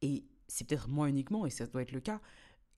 Et 0.01 0.25
c'est 0.49 0.67
peut-être 0.67 0.89
moi 0.89 1.09
uniquement, 1.09 1.45
et 1.45 1.51
ça 1.51 1.67
doit 1.67 1.83
être 1.83 1.93
le 1.93 2.01
cas, 2.01 2.21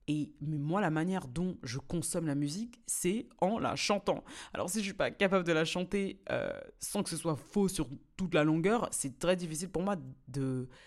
et 0.09 0.33
moi, 0.41 0.81
la 0.81 0.91
manière 0.91 1.29
dont 1.29 1.57
je 1.63 1.79
consomme 1.79 2.27
la 2.27 2.35
musique, 2.35 2.81
c'est 2.87 3.27
en 3.41 3.59
la 3.59 3.77
chantant. 3.77 4.25
Alors, 4.53 4.69
si 4.69 4.81
je 4.81 4.85
suis 4.85 4.95
pas 4.95 5.11
capable 5.13 5.45
de 5.45 5.53
la 5.53 5.65
chanter 5.65 6.21
euh, 6.31 6.51
sans 6.81 7.03
que 7.03 7.09
ce 7.11 7.17
soit 7.17 7.37
faux 7.37 7.69
sur 7.69 7.89
toute 8.17 8.35
la 8.35 8.43
longueur, 8.43 8.89
c'est 8.91 9.19
très 9.19 9.37
difficile 9.37 9.69
pour 9.69 9.83
moi 9.83 9.97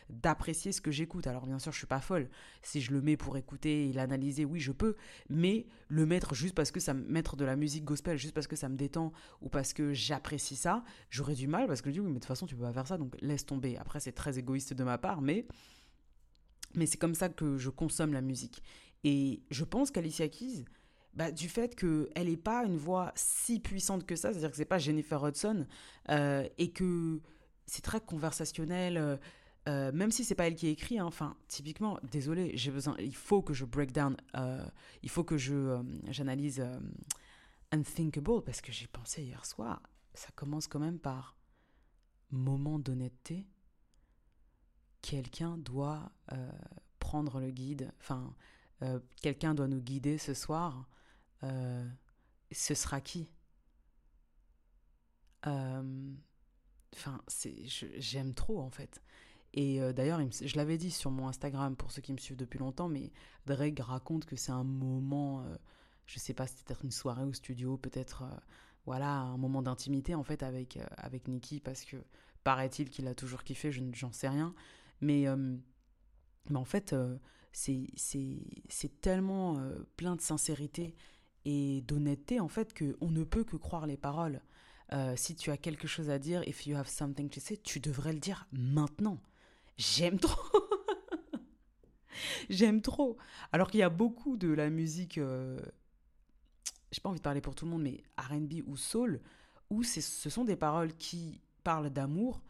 d'apprécier 0.09 0.73
ce 0.73 0.81
que 0.81 0.91
j'écoute. 0.91 1.27
Alors, 1.27 1.45
bien 1.45 1.59
sûr, 1.59 1.71
je 1.71 1.77
suis 1.77 1.87
pas 1.87 2.01
folle. 2.01 2.29
Si 2.61 2.81
je 2.81 2.91
le 2.91 3.01
mets 3.01 3.15
pour 3.15 3.37
écouter 3.37 3.87
et 3.87 3.93
l'analyser, 3.93 4.43
oui, 4.43 4.59
je 4.59 4.73
peux. 4.73 4.95
Mais 5.29 5.67
le 5.87 6.05
mettre 6.05 6.35
juste 6.35 6.53
parce 6.53 6.71
que 6.71 6.81
ça 6.81 6.93
me 6.93 7.07
mettre 7.07 7.37
de 7.37 7.45
la 7.45 7.55
musique 7.55 7.85
gospel, 7.85 8.17
juste 8.17 8.33
parce 8.33 8.47
que 8.47 8.57
ça 8.57 8.67
me 8.67 8.75
détend 8.75 9.13
ou 9.41 9.47
parce 9.47 9.71
que 9.73 9.93
j'apprécie 9.93 10.57
ça, 10.57 10.83
j'aurais 11.09 11.35
du 11.35 11.47
mal 11.47 11.67
parce 11.67 11.81
que 11.81 11.89
je 11.89 11.93
dis 11.93 11.99
oui, 12.01 12.07
mais 12.07 12.15
de 12.15 12.19
toute 12.19 12.25
façon, 12.25 12.47
tu 12.47 12.55
peux 12.55 12.63
pas 12.63 12.73
faire 12.73 12.87
ça, 12.87 12.97
donc 12.97 13.15
laisse 13.21 13.45
tomber. 13.45 13.77
Après, 13.77 14.01
c'est 14.01 14.11
très 14.11 14.37
égoïste 14.37 14.73
de 14.73 14.83
ma 14.83 14.97
part, 14.97 15.21
mais 15.21 15.47
mais 16.75 16.85
c'est 16.85 16.97
comme 16.97 17.15
ça 17.15 17.29
que 17.29 17.57
je 17.57 17.69
consomme 17.69 18.13
la 18.13 18.21
musique. 18.21 18.61
Et 19.05 19.43
je 19.51 19.63
pense 19.63 19.91
qu'Alicia 19.91 20.27
Keys, 20.27 20.65
bah, 21.13 21.31
du 21.31 21.47
fait 21.47 21.75
qu'elle 21.75 22.27
n'est 22.27 22.37
pas 22.37 22.65
une 22.65 22.75
voix 22.75 23.13
si 23.15 23.59
puissante 23.59 24.05
que 24.05 24.15
ça, 24.15 24.31
c'est-à-dire 24.31 24.49
que 24.49 24.57
c'est 24.57 24.65
pas 24.65 24.79
Jennifer 24.79 25.23
Hudson, 25.23 25.67
euh, 26.09 26.49
et 26.57 26.71
que 26.71 27.21
c'est 27.67 27.83
très 27.83 28.01
conversationnel, 28.01 28.97
euh, 28.97 29.15
euh, 29.69 29.91
même 29.91 30.09
si 30.09 30.23
c'est 30.23 30.33
pas 30.33 30.47
elle 30.47 30.55
qui 30.55 30.67
écrit, 30.67 30.97
hein, 30.97 31.05
enfin, 31.05 31.37
typiquement, 31.47 31.99
désolé, 32.11 32.57
j'ai 32.57 32.71
besoin, 32.71 32.95
il 32.97 33.15
faut 33.15 33.43
que 33.43 33.53
je 33.53 33.63
break 33.63 33.91
down, 33.91 34.17
il 35.03 35.09
faut 35.09 35.23
que 35.23 35.37
je 35.37 35.79
j'analyse 36.09 36.65
Unthinkable, 37.71 38.43
parce 38.43 38.61
que 38.61 38.71
j'ai 38.71 38.87
pensé 38.87 39.21
hier 39.21 39.45
soir, 39.45 39.83
ça 40.15 40.29
commence 40.35 40.67
quand 40.67 40.79
même 40.79 40.97
par 40.97 41.37
moment 42.31 42.79
d'honnêteté, 42.79 43.47
quelqu'un 45.01 45.59
doit 45.59 46.11
prendre 46.99 47.39
le 47.39 47.51
guide, 47.51 47.93
enfin, 47.99 48.35
euh, 48.81 48.99
quelqu'un 49.21 49.55
doit 49.55 49.67
nous 49.67 49.81
guider 49.81 50.17
ce 50.17 50.33
soir, 50.33 50.87
euh, 51.43 51.87
ce 52.51 52.73
sera 52.73 53.01
qui? 53.01 53.29
Euh, 55.47 56.13
Enfin, 56.97 57.21
j'aime 57.97 58.33
trop 58.33 58.61
en 58.61 58.69
fait. 58.69 59.01
Et 59.53 59.81
d'ailleurs, 59.93 60.21
je 60.31 60.55
l'avais 60.55 60.77
dit 60.77 60.91
sur 60.91 61.11
mon 61.11 61.27
Instagram 61.27 61.75
pour 61.75 61.91
ceux 61.91 62.01
qui 62.01 62.13
me 62.13 62.17
suivent 62.17 62.37
depuis 62.37 62.57
longtemps, 62.57 62.87
mais 62.87 63.11
Drake 63.45 63.79
raconte 63.81 64.25
que 64.25 64.37
c'est 64.37 64.53
un 64.53 64.63
moment, 64.63 65.45
je 66.05 66.19
sais 66.19 66.33
pas, 66.33 66.47
c'était 66.47 66.63
peut-être 66.63 66.85
une 66.85 66.91
soirée 66.91 67.25
au 67.25 67.33
studio, 67.33 67.77
peut-être, 67.77 68.23
voilà, 68.85 69.11
un 69.11 69.37
moment 69.37 69.61
d'intimité 69.61 70.15
en 70.15 70.23
fait 70.23 70.41
avec, 70.41 70.79
avec 70.95 71.27
Nicki, 71.27 71.59
parce 71.59 71.83
que 71.83 71.97
paraît-il 72.45 72.89
qu'il 72.89 73.07
a 73.07 73.13
toujours 73.13 73.43
kiffé, 73.43 73.73
j'en 73.73 74.13
sais 74.13 74.29
rien. 74.29 74.55
Mais, 75.01 75.25
mais 76.49 76.57
en 76.57 76.65
fait, 76.65 76.95
c'est 77.55 79.01
tellement 79.01 79.57
euh, 79.57 79.87
plein 79.95 80.15
de 80.15 80.21
sincérité 80.21 80.93
et 81.45 81.81
d'honnêteté 81.87 82.39
en 82.39 82.49
fait 82.49 82.77
qu'on 82.77 83.09
ne 83.09 83.23
peut 83.23 83.43
que 83.43 83.55
croire 83.55 83.85
les 83.85 83.97
paroles. 83.97 84.41
Euh, 84.93 85.15
si 85.15 85.35
tu 85.35 85.51
as 85.51 85.57
quelque 85.57 85.87
chose 85.87 86.09
à 86.09 86.19
dire, 86.19 86.47
if 86.47 86.67
you 86.67 86.75
have 86.75 86.87
something 86.87 87.29
to 87.29 87.39
say, 87.39 87.57
tu 87.57 87.79
devrais 87.79 88.13
le 88.13 88.19
dire 88.19 88.47
maintenant. 88.51 89.19
J'aime 89.77 90.19
trop. 90.19 90.41
J'aime 92.49 92.81
trop. 92.81 93.17
Alors 93.51 93.71
qu'il 93.71 93.79
y 93.79 93.83
a 93.83 93.89
beaucoup 93.89 94.37
de 94.37 94.49
la 94.49 94.69
musique, 94.69 95.17
euh, 95.17 95.59
j'ai 96.91 97.01
pas 97.01 97.09
envie 97.09 97.19
de 97.19 97.23
parler 97.23 97.41
pour 97.41 97.55
tout 97.55 97.65
le 97.65 97.71
monde, 97.71 97.83
mais 97.83 98.03
RB 98.17 98.61
ou 98.67 98.77
soul, 98.77 99.21
où 99.69 99.81
ce 99.83 100.29
sont 100.29 100.43
des 100.43 100.55
paroles 100.55 100.93
qui 100.93 101.41
parlent 101.63 101.89
d'amour, 101.89 102.43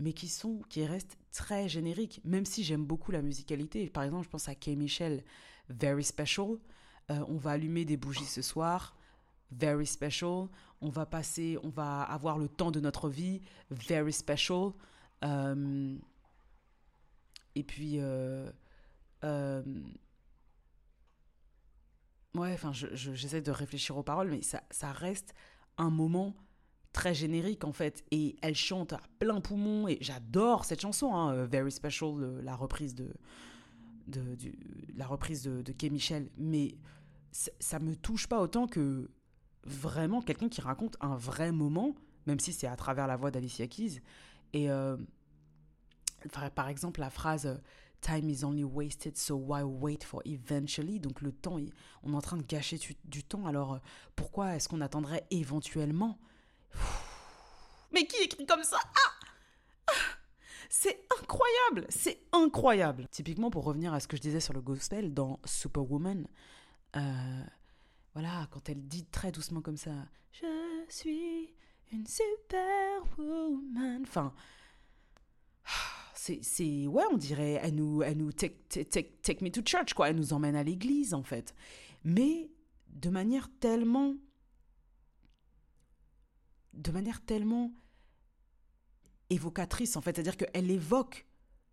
mais 0.00 0.12
qui 0.12 0.28
sont 0.28 0.62
qui 0.68 0.84
restent 0.84 1.18
très 1.30 1.68
génériques 1.68 2.20
même 2.24 2.44
si 2.44 2.64
j'aime 2.64 2.84
beaucoup 2.84 3.12
la 3.12 3.22
musicalité. 3.22 3.88
Par 3.88 4.02
exemple 4.02 4.24
je 4.24 4.30
pense 4.30 4.48
à 4.48 4.54
Kay 4.54 4.74
Michel 4.74 5.22
Very 5.68 6.02
Special. 6.02 6.56
Euh, 7.10 7.24
on 7.28 7.36
va 7.36 7.52
allumer 7.52 7.84
des 7.84 7.96
bougies 7.96 8.24
ce 8.24 8.42
soir. 8.42 8.96
Very 9.52 9.86
Special. 9.86 10.48
On 10.80 10.88
va 10.88 11.06
passer 11.06 11.58
on 11.62 11.68
va 11.68 12.02
avoir 12.02 12.38
le 12.38 12.48
temps 12.48 12.70
de 12.70 12.80
notre 12.80 13.08
vie. 13.08 13.42
Very 13.70 14.12
Special. 14.12 14.72
Euh, 15.22 15.96
et 17.54 17.62
puis 17.62 17.96
euh, 17.98 18.50
ouais 22.34 22.54
enfin 22.54 22.72
j'essaie 22.72 23.42
de 23.42 23.50
réfléchir 23.50 23.98
aux 23.98 24.02
paroles 24.02 24.30
mais 24.30 24.40
ça, 24.40 24.62
ça 24.70 24.92
reste 24.92 25.34
un 25.76 25.90
moment 25.90 26.34
très 26.92 27.14
générique 27.14 27.64
en 27.64 27.72
fait 27.72 28.04
et 28.10 28.36
elle 28.42 28.56
chante 28.56 28.92
à 28.92 29.00
plein 29.18 29.40
poumon 29.40 29.86
et 29.86 29.98
j'adore 30.00 30.64
cette 30.64 30.80
chanson 30.80 31.14
hein, 31.14 31.32
euh, 31.32 31.46
Very 31.46 31.70
Special 31.70 32.40
la 32.42 32.56
reprise 32.56 32.94
de, 32.94 33.12
de, 34.08 34.22
la 34.96 35.06
reprise 35.06 35.42
de, 35.42 35.62
de 35.62 35.72
Kay 35.72 35.90
Michel 35.90 36.28
mais 36.36 36.74
ça 37.32 37.78
me 37.78 37.94
touche 37.94 38.26
pas 38.26 38.40
autant 38.40 38.66
que 38.66 39.08
vraiment 39.64 40.20
quelqu'un 40.20 40.48
qui 40.48 40.60
raconte 40.60 40.96
un 41.00 41.14
vrai 41.16 41.52
moment 41.52 41.94
même 42.26 42.40
si 42.40 42.52
c'est 42.52 42.66
à 42.66 42.76
travers 42.76 43.06
la 43.06 43.16
voix 43.16 43.30
d'Alicia 43.30 43.66
Keys. 43.66 44.00
Et 44.52 44.70
euh, 44.70 44.96
par 46.54 46.68
exemple 46.68 47.00
la 47.00 47.10
phrase 47.10 47.60
Time 48.00 48.30
is 48.30 48.44
only 48.44 48.64
wasted, 48.64 49.18
so 49.18 49.36
why 49.36 49.62
wait 49.62 50.02
for 50.04 50.22
eventually? 50.24 50.98
Donc 51.00 51.20
le 51.20 51.32
temps, 51.32 51.58
on 52.02 52.12
est 52.14 52.16
en 52.16 52.20
train 52.22 52.38
de 52.38 52.42
gâcher 52.42 52.78
du 53.04 53.22
temps, 53.22 53.46
alors 53.46 53.74
euh, 53.74 53.78
pourquoi 54.16 54.56
est-ce 54.56 54.70
qu'on 54.70 54.80
attendrait 54.80 55.26
éventuellement 55.30 56.18
mais 57.92 58.06
qui 58.06 58.22
écrit 58.22 58.46
comme 58.46 58.64
ça? 58.64 58.78
Ah 58.82 59.92
C'est 60.68 61.04
incroyable, 61.20 61.86
c'est 61.88 62.20
incroyable. 62.32 63.06
Typiquement, 63.10 63.50
pour 63.50 63.64
revenir 63.64 63.92
à 63.92 64.00
ce 64.00 64.08
que 64.08 64.16
je 64.16 64.22
disais 64.22 64.40
sur 64.40 64.52
le 64.54 64.60
gospel 64.60 65.12
dans 65.12 65.40
Superwoman, 65.44 66.26
euh, 66.96 67.42
voilà, 68.14 68.48
quand 68.50 68.68
elle 68.68 68.86
dit 68.86 69.04
très 69.06 69.32
doucement 69.32 69.60
comme 69.60 69.76
ça, 69.76 69.92
je 70.32 70.46
suis 70.88 71.54
une 71.92 72.06
superwoman. 72.06 74.02
Enfin, 74.02 74.32
c'est, 76.14 76.86
ouais, 76.86 77.04
on 77.10 77.16
dirait, 77.16 77.58
elle 77.62 77.74
nous, 77.74 78.02
elle 78.02 78.18
nous 78.18 78.32
take, 78.32 78.68
take, 78.68 79.20
take 79.22 79.44
me 79.44 79.50
to 79.50 79.62
church, 79.64 79.94
quoi. 79.94 80.10
Elle 80.10 80.16
nous 80.16 80.32
emmène 80.32 80.54
à 80.54 80.62
l'église, 80.62 81.14
en 81.14 81.22
fait. 81.22 81.54
Mais 82.04 82.50
de 82.88 83.10
manière 83.10 83.48
tellement 83.60 84.14
de 86.72 86.90
manière 86.90 87.24
tellement 87.24 87.72
évocatrice, 89.30 89.96
en 89.96 90.00
fait. 90.00 90.16
C'est-à-dire 90.16 90.36
qu'elle 90.36 90.70
évoque 90.70 91.26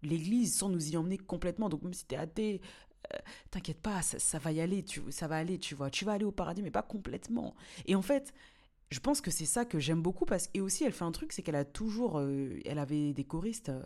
l'Église 0.04 0.56
sans 0.56 0.70
nous 0.70 0.92
y 0.92 0.98
emmener 0.98 1.18
complètement. 1.18 1.70
Donc 1.70 1.84
même 1.84 1.94
si 1.94 2.06
tu 2.06 2.16
es 2.16 2.18
athée, 2.18 2.62
euh, 3.14 3.18
t'inquiète 3.52 3.82
pas, 3.82 4.02
ça, 4.02 4.40
va 4.40 4.52
y 4.52 4.62
aller, 4.62 4.84
tu, 4.84 5.02
ça 5.10 5.28
va 5.28 5.38
aller, 5.38 5.60
tu 5.60 5.76
vois. 5.76 5.90
Tu 5.90 6.06
vas 6.06 6.14
aller 6.14 6.26
au 6.26 6.32
paradis, 6.32 6.62
mais 6.62 6.72
pas 6.72 6.84
complètement. 6.84 7.56
Et 7.86 7.96
en 7.96 8.02
fait, 8.02 8.34
je 8.90 9.00
pense 9.00 9.22
que 9.22 9.32
c'est 9.32 9.46
ça 9.46 9.66
que 9.66 9.80
j'aime 9.80 10.02
beaucoup 10.02 10.26
parce 10.26 10.50
et 10.54 10.62
aussi 10.62 10.84
elle 10.84 10.94
fait 10.94 11.04
un 11.04 11.12
truc, 11.12 11.34
c'est 11.34 11.42
qu'elle 11.42 11.56
a 11.56 11.66
toujours, 11.66 12.20
euh, 12.20 12.60
elle 12.66 12.80
avait 12.80 13.14
des 13.14 13.26
choristes 13.26 13.70
euh, 13.70 13.84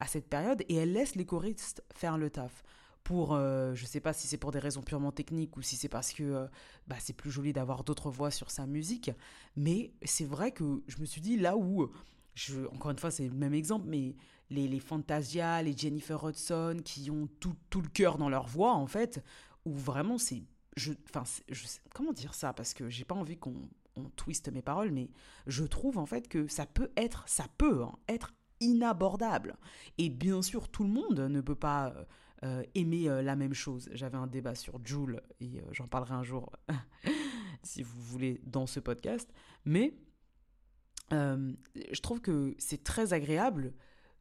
à 0.00 0.06
cette 0.06 0.28
période 0.28 0.62
et 0.68 0.76
elle 0.76 0.92
laisse 0.92 1.16
les 1.16 1.26
choristes 1.26 1.82
faire 1.92 2.18
le 2.18 2.30
taf 2.30 2.62
pour, 3.04 3.34
euh, 3.34 3.74
je 3.74 3.84
sais 3.84 4.00
pas 4.00 4.14
si 4.14 4.26
c'est 4.26 4.38
pour 4.38 4.50
des 4.50 4.58
raisons 4.58 4.82
purement 4.82 5.12
techniques 5.12 5.56
ou 5.56 5.62
si 5.62 5.76
c'est 5.76 5.90
parce 5.90 6.12
que 6.12 6.22
euh, 6.22 6.46
bah, 6.88 6.96
c'est 6.98 7.12
plus 7.12 7.30
joli 7.30 7.52
d'avoir 7.52 7.84
d'autres 7.84 8.10
voix 8.10 8.30
sur 8.30 8.50
sa 8.50 8.66
musique, 8.66 9.10
mais 9.56 9.92
c'est 10.02 10.24
vrai 10.24 10.52
que 10.52 10.82
je 10.88 10.98
me 10.98 11.04
suis 11.04 11.20
dit 11.20 11.36
là 11.36 11.56
où, 11.56 11.90
je, 12.34 12.66
encore 12.72 12.90
une 12.90 12.98
fois 12.98 13.10
c'est 13.10 13.28
le 13.28 13.34
même 13.34 13.54
exemple, 13.54 13.86
mais 13.86 14.16
les, 14.50 14.66
les 14.66 14.80
Fantasia, 14.80 15.62
les 15.62 15.76
Jennifer 15.76 16.24
Hudson 16.24 16.78
qui 16.82 17.10
ont 17.10 17.28
tout, 17.40 17.54
tout 17.68 17.82
le 17.82 17.88
cœur 17.88 18.16
dans 18.16 18.30
leur 18.30 18.46
voix 18.46 18.72
en 18.72 18.86
fait, 18.86 19.22
où 19.66 19.74
vraiment 19.74 20.16
c'est, 20.16 20.42
je, 20.76 20.92
enfin, 21.14 21.24
comment 21.94 22.12
dire 22.12 22.34
ça? 22.34 22.54
Parce 22.54 22.72
que 22.72 22.88
j'ai 22.88 23.04
pas 23.04 23.14
envie 23.14 23.36
qu'on 23.36 23.68
on 23.96 24.04
twiste 24.16 24.50
mes 24.50 24.62
paroles, 24.62 24.90
mais 24.90 25.10
je 25.46 25.64
trouve 25.64 25.98
en 25.98 26.06
fait 26.06 26.26
que 26.26 26.48
ça 26.48 26.66
peut 26.66 26.90
être, 26.96 27.24
ça 27.28 27.46
peut 27.58 27.82
hein, 27.82 27.92
être 28.08 28.32
inabordable. 28.60 29.56
Et 29.98 30.08
bien 30.08 30.42
sûr, 30.42 30.68
tout 30.68 30.84
le 30.84 30.90
monde 30.90 31.20
ne 31.20 31.40
peut 31.40 31.54
pas 31.54 31.88
euh, 31.88 31.92
euh, 32.00 32.04
aimer 32.74 33.08
euh, 33.08 33.22
la 33.22 33.36
même 33.36 33.54
chose. 33.54 33.88
J'avais 33.92 34.16
un 34.16 34.26
débat 34.26 34.54
sur 34.54 34.84
Joule 34.84 35.20
et 35.40 35.60
euh, 35.60 35.64
j'en 35.72 35.86
parlerai 35.86 36.14
un 36.14 36.22
jour. 36.22 36.52
si 37.62 37.82
vous 37.82 38.00
voulez, 38.02 38.40
dans 38.44 38.66
ce 38.66 38.80
podcast. 38.80 39.32
Mais 39.64 39.94
euh, 41.12 41.52
je 41.92 42.00
trouve 42.00 42.20
que 42.20 42.54
c'est 42.58 42.84
très 42.84 43.12
agréable 43.12 43.74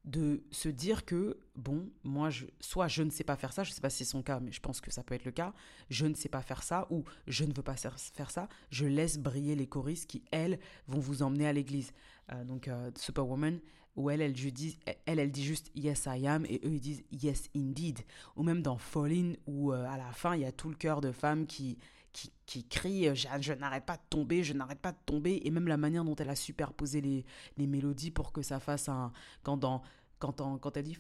de 0.06 0.44
se 0.52 0.68
dire 0.68 1.06
que, 1.06 1.40
bon, 1.56 1.90
moi, 2.04 2.30
je, 2.30 2.46
soit 2.60 2.90
je 2.90 3.04
ne 3.04 3.10
sais 3.10 3.24
pas 3.24 3.38
faire 3.38 3.54
ça, 3.54 3.64
je 3.64 3.70
ne 3.70 3.74
sais 3.74 3.82
pas 3.82 3.90
si 3.90 4.04
c'est 4.04 4.12
son 4.12 4.22
cas, 4.22 4.42
mais 4.42 4.52
je 4.52 4.60
pense 4.60 4.82
que 4.82 4.92
ça 4.92 5.02
peut 5.02 5.16
être 5.16 5.24
le 5.24 5.32
cas, 5.32 5.54
je 5.90 6.06
ne 6.06 6.14
sais 6.14 6.28
pas 6.28 6.42
faire 6.42 6.62
ça, 6.62 6.88
ou 6.90 7.06
je 7.26 7.46
ne 7.46 7.54
veux 7.54 7.64
pas 7.64 7.78
faire 7.78 8.30
ça, 8.30 8.50
je 8.70 8.86
laisse 8.86 9.18
briller 9.18 9.56
les 9.56 9.68
choristes 9.68 10.10
qui, 10.10 10.24
elles, 10.32 10.60
vont 10.88 11.00
vous 11.00 11.24
emmener 11.24 11.48
à 11.48 11.54
l'église. 11.54 11.94
Euh, 12.34 12.44
donc, 12.44 12.68
euh, 12.68 12.92
Superwoman, 12.98 13.62
où 13.96 14.10
elle, 14.10 14.22
elle, 14.22 14.34
dit, 14.34 14.80
elle, 15.06 15.20
elle 15.20 15.32
dit 15.32 15.44
juste 15.44 15.72
Yes, 15.76 16.08
I 16.08 16.28
am, 16.28 16.46
et 16.48 16.62
eux, 16.66 16.74
ils 16.74 16.80
disent 16.80 17.04
Yes, 17.12 17.50
indeed. 17.56 18.00
Ou 18.36 18.44
même 18.44 18.62
dans 18.62 18.78
Falling, 18.78 19.38
où 19.46 19.72
euh, 19.72 19.86
à 19.86 19.98
la 19.98 20.12
fin, 20.12 20.36
il 20.36 20.42
y 20.42 20.46
a 20.46 20.52
tout 20.52 20.70
le 20.70 20.76
cœur 20.76 21.02
de 21.02 21.12
femmes 21.12 21.46
qui, 21.46 21.78
qui, 22.12 22.32
qui 22.46 22.64
crie 22.68 23.16
je, 23.16 23.28
je 23.40 23.54
n'arrête 23.54 23.86
pas 23.86 23.98
de 23.98 24.02
tomber, 24.10 24.44
je 24.44 24.54
n'arrête 24.54 24.80
pas 24.80 24.92
de 24.92 24.98
tomber, 25.06 25.42
et 25.44 25.52
même 25.52 25.68
la 25.68 25.78
manière 25.78 26.04
dont 26.04 26.16
elle 26.16 26.30
a 26.30 26.36
superposé 26.36 27.02
les, 27.02 27.26
les 27.58 27.68
mélodies 27.68 28.12
pour 28.12 28.32
que 28.32 28.42
ça 28.42 28.60
fasse 28.60 28.90
un. 28.90 29.12
Quand, 29.44 29.58
dans, 29.58 29.84
quand, 30.20 30.42
quand 30.60 30.78
elle 30.78 30.84
dit 30.84 30.98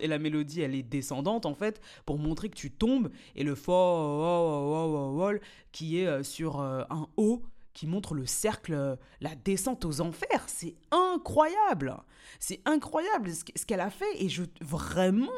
et 0.00 0.08
la 0.08 0.18
mélodie 0.18 0.60
elle 0.60 0.74
est 0.74 0.82
descendante 0.82 1.46
en 1.46 1.54
fait 1.54 1.80
pour 2.04 2.18
montrer 2.18 2.48
que 2.48 2.56
tu 2.56 2.72
tombes 2.72 3.10
et 3.36 3.44
le 3.44 3.54
fall 3.54 5.40
qui 5.70 5.98
est 5.98 6.22
sur 6.24 6.60
un 6.60 7.08
haut 7.16 7.44
qui 7.74 7.86
montre 7.86 8.14
le 8.14 8.24
cercle, 8.24 8.96
la 9.20 9.34
descente 9.34 9.84
aux 9.84 10.00
enfers. 10.00 10.44
C'est 10.46 10.76
incroyable. 10.90 11.96
C'est 12.40 12.62
incroyable 12.64 13.30
ce 13.32 13.66
qu'elle 13.66 13.80
a 13.80 13.90
fait 13.90 14.22
et 14.22 14.28
je 14.28 14.44
vraiment 14.60 15.30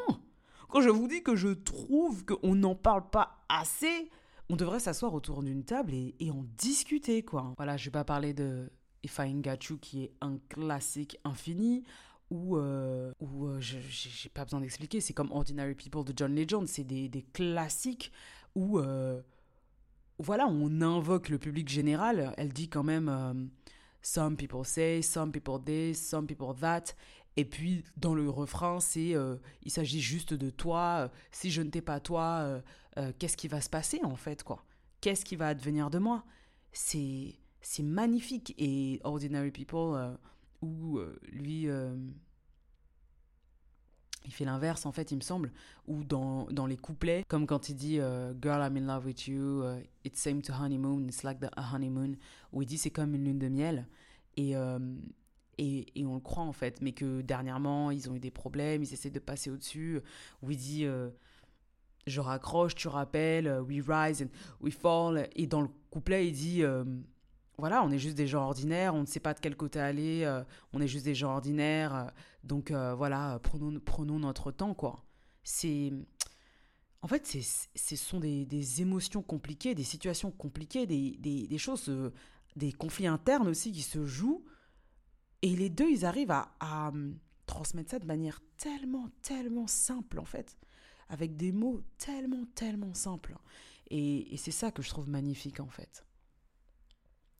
quand 0.69 0.81
je 0.81 0.89
vous 0.89 1.07
dis 1.07 1.23
que 1.23 1.35
je 1.35 1.49
trouve 1.49 2.25
qu'on 2.25 2.55
n'en 2.55 2.75
parle 2.75 3.09
pas 3.09 3.39
assez, 3.49 4.09
on 4.49 4.55
devrait 4.55 4.79
s'asseoir 4.79 5.13
autour 5.13 5.43
d'une 5.43 5.63
table 5.63 5.93
et, 5.93 6.31
en 6.31 6.45
discuter, 6.57 7.23
quoi. 7.23 7.53
Voilà, 7.57 7.77
je 7.77 7.85
vais 7.85 7.91
pas 7.91 8.03
parler 8.03 8.33
de 8.33 8.69
If 9.03 9.19
I 9.19 9.33
Got 9.35 9.69
You, 9.69 9.77
qui 9.77 10.03
est 10.03 10.13
un 10.21 10.37
classique 10.49 11.19
infini, 11.23 11.83
ou, 12.29 12.57
euh, 12.57 13.13
ou 13.21 13.47
euh, 13.47 13.59
j'ai 13.61 14.29
pas 14.29 14.43
besoin 14.43 14.59
d'expliquer, 14.59 14.99
c'est 14.99 15.13
comme 15.13 15.31
Ordinary 15.31 15.75
People 15.75 16.03
de 16.03 16.13
John 16.15 16.35
Legend, 16.35 16.67
c'est 16.67 16.83
des, 16.83 17.07
des, 17.07 17.21
classiques 17.21 18.11
où, 18.53 18.79
euh, 18.79 19.21
voilà, 20.19 20.47
on 20.47 20.81
invoque 20.81 21.29
le 21.29 21.37
public 21.37 21.69
général. 21.69 22.33
Elle 22.37 22.53
dit 22.53 22.69
quand 22.69 22.83
même 22.83 23.49
Some 24.01 24.37
people 24.37 24.65
say, 24.65 25.01
some 25.01 25.31
people 25.31 25.59
this, 25.63 25.99
some 25.99 26.25
people 26.27 26.53
that. 26.59 26.83
Et 27.35 27.45
puis, 27.45 27.83
dans 27.97 28.15
le 28.15 28.29
refrain, 28.29 28.79
c'est 28.79 29.13
il 29.63 29.71
s'agit 29.71 30.01
juste 30.01 30.33
de 30.33 30.49
toi. 30.49 31.11
si 31.31 31.51
je 31.51 31.61
ne 31.61 31.69
t'ai 31.69 31.81
pas 31.81 31.99
toi, 31.99 32.61
qu'est-ce 33.19 33.37
qui 33.37 33.47
va 33.47 33.61
se 33.61 33.69
passer 33.69 33.99
en 34.03 34.15
fait, 34.15 34.43
quoi? 34.43 34.63
Qu'est-ce 35.01 35.23
qui 35.23 35.35
va 35.35 35.49
advenir 35.49 35.89
de 35.89 35.99
moi? 35.99 36.23
C'est 36.71 37.35
c'est 37.61 37.83
magnifique. 37.83 38.55
Et 38.57 38.99
Ordinary 39.03 39.51
People, 39.51 40.17
où 40.61 40.99
lui 41.31 41.67
il 44.27 44.33
fait 44.33 44.45
l'inverse 44.45 44.85
en 44.85 44.91
fait 44.91 45.11
il 45.11 45.15
me 45.15 45.21
semble 45.21 45.51
ou 45.87 46.03
dans, 46.03 46.45
dans 46.51 46.65
les 46.65 46.77
couplets 46.77 47.23
comme 47.27 47.47
quand 47.47 47.69
il 47.69 47.75
dit 47.75 47.99
euh, 47.99 48.33
girl 48.39 48.61
I'm 48.61 48.77
in 48.77 48.93
love 48.93 49.05
with 49.05 49.27
you 49.27 49.63
uh, 49.63 49.81
it's 50.03 50.19
same 50.19 50.41
to 50.41 50.53
honeymoon 50.53 51.07
it's 51.07 51.23
like 51.23 51.39
the, 51.39 51.49
a 51.55 51.73
honeymoon 51.73 52.17
où 52.51 52.61
il 52.61 52.65
dit 52.65 52.77
c'est 52.77 52.91
comme 52.91 53.15
une 53.15 53.23
lune 53.23 53.39
de 53.39 53.47
miel. 53.47 53.87
Et, 54.35 54.55
euh, 54.55 54.77
et, 55.57 55.99
et 55.99 56.05
on 56.05 56.13
le 56.13 56.19
croit 56.19 56.43
en 56.43 56.53
fait 56.53 56.81
mais 56.81 56.91
que 56.91 57.21
dernièrement 57.21 57.89
ils 57.89 58.09
ont 58.09 58.15
eu 58.15 58.19
des 58.19 58.29
problèmes 58.29 58.83
ils 58.83 58.93
essaient 58.93 59.09
de 59.09 59.19
passer 59.19 59.49
au 59.49 59.57
dessus 59.57 59.99
où 60.43 60.51
il 60.51 60.57
dit 60.57 60.85
euh, 60.85 61.09
je 62.05 62.21
raccroche 62.21 62.75
tu 62.75 62.87
rappelles 62.87 63.61
we 63.61 63.81
rise 63.87 64.21
and 64.21 64.27
we 64.61 64.73
fall. 64.73 65.27
Et 65.35 65.47
dans 65.47 65.61
le 65.61 65.69
couplet 65.89 66.27
il 66.27 66.33
dit 66.33 66.63
voilà, 67.59 67.83
on 67.83 67.89
est 67.89 67.97
juste 67.97 68.15
des 68.15 68.27
gens 68.27 68.43
ordinaires, 68.43 68.93
on 68.93 69.01
ne 69.01 69.05
sait 69.07 69.19
pas 69.19 69.33
de 69.33 69.39
quel 69.39 69.55
côté 69.55 69.79
aller, 69.79 70.23
euh, 70.23 70.43
on 70.73 70.81
est 70.81 70.87
juste 70.87 71.05
des 71.05 71.15
gens 71.15 71.31
ordinaires, 71.31 71.95
euh, 71.95 72.05
donc 72.43 72.69
euh, 72.69 72.93
voilà, 72.93 73.39
prenons, 73.41 74.19
notre 74.19 74.51
temps, 74.51 74.75
quoi. 74.75 75.03
C'est. 75.43 75.91
En 77.01 77.07
fait, 77.07 77.25
ce 77.25 77.95
sont 77.95 78.19
des, 78.19 78.81
émotions 78.81 79.21
compliquées, 79.23 79.75
des 79.75 79.83
situations 79.83 80.31
compliquées, 80.31 80.85
des, 80.85 81.57
choses, 81.57 81.91
des 82.55 82.73
conflits 82.73 83.07
internes 83.07 83.47
aussi 83.47 83.71
qui 83.71 83.81
se 83.81 84.05
jouent. 84.05 84.43
Et 85.41 85.55
les 85.55 85.69
deux, 85.69 85.89
ils 85.89 86.05
arrivent 86.05 86.31
à, 86.31 86.91
transmettre 87.45 87.91
ça 87.91 87.99
de 87.99 88.05
manière 88.05 88.41
tellement, 88.57 89.09
tellement 89.21 89.67
simple, 89.67 90.19
en 90.19 90.25
fait. 90.25 90.57
Avec 91.07 91.37
des 91.37 91.51
mots 91.51 91.81
tellement, 91.97 92.45
tellement 92.55 92.93
simples. 92.93 93.35
et 93.89 94.35
c'est 94.37 94.51
ça 94.51 94.71
que 94.71 94.81
je 94.81 94.89
trouve 94.89 95.07
magnifique, 95.07 95.59
en 95.59 95.69
fait. 95.69 96.06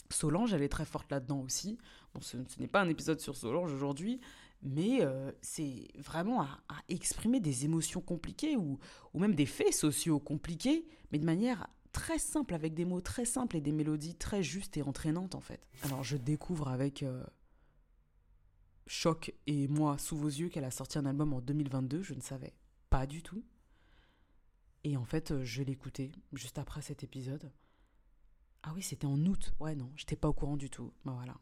Solange, 0.10 0.54
elle 0.54 0.64
est 0.64 0.70
très 0.70 0.86
forte 0.86 1.12
là-dedans 1.12 1.42
aussi. 1.42 1.78
Bon, 2.14 2.22
ce, 2.22 2.38
n'est 2.60 2.68
pas 2.68 2.82
un 2.82 2.90
épisode 2.90 3.20
sur 3.20 3.36
Solange 3.36 3.74
aujourd'hui, 3.74 4.20
mais 4.62 5.02
euh, 5.02 5.32
c'est 5.42 5.88
vraiment 5.98 6.42
à, 6.42 6.60
exprimer 6.90 7.40
des 7.40 7.66
émotions 7.66 8.02
compliquées 8.02 8.58
ou, 8.58 8.80
ou 9.14 9.20
même 9.20 9.36
des 9.36 9.46
faits 9.46 9.74
sociaux 9.74 10.20
compliqués, 10.20 10.86
mais 11.12 11.20
de 11.20 11.26
manière 11.26 11.68
très 11.92 12.20
simple, 12.20 12.54
avec 12.54 12.74
des 12.74 12.86
mots 12.86 13.02
très 13.02 13.26
simples 13.26 13.58
et 13.58 13.62
des 13.62 13.72
mélodies 13.72 14.16
très 14.16 14.44
justes 14.44 14.78
et 14.78 14.84
entraînantes 14.84 15.36
en 15.36 15.42
fait. 15.42 15.68
Alors 15.84 16.04
je 16.04 16.18
découvre 16.18 16.68
avec 16.68 17.02
euh, 17.04 17.24
choc 18.86 19.34
et 19.48 19.68
moi 19.68 19.98
sous 19.98 20.16
vos 20.16 20.28
yeux 20.28 20.50
qu'elle 20.50 20.66
a 20.66 20.72
sorti 20.72 20.98
un 20.98 21.06
album 21.06 21.34
en 21.34 21.42
2022, 21.42 22.04
je 22.04 22.14
ne 22.14 22.22
savais 22.22 22.54
pas 22.90 23.08
du 23.08 23.24
tout. 23.24 23.44
Et 24.84 24.96
en 24.96 25.06
fait, 25.06 25.32
euh, 25.32 25.44
je 25.44 25.64
écouté 25.64 26.12
juste 26.34 26.60
après 26.60 26.82
cet 26.82 27.04
épisode. 27.04 27.52
Ah 28.70 28.74
oui, 28.76 28.84
c'était 28.84 29.08
en 29.08 29.18
août. 29.26 29.54
Ouais, 29.62 29.76
non, 29.76 29.90
j'étais 29.96 30.18
pas 30.18 30.28
au 30.28 30.34
courant 30.34 30.58
du 30.58 30.70
tout. 30.70 30.92
Bah 31.06 31.14
voilà. 31.16 31.38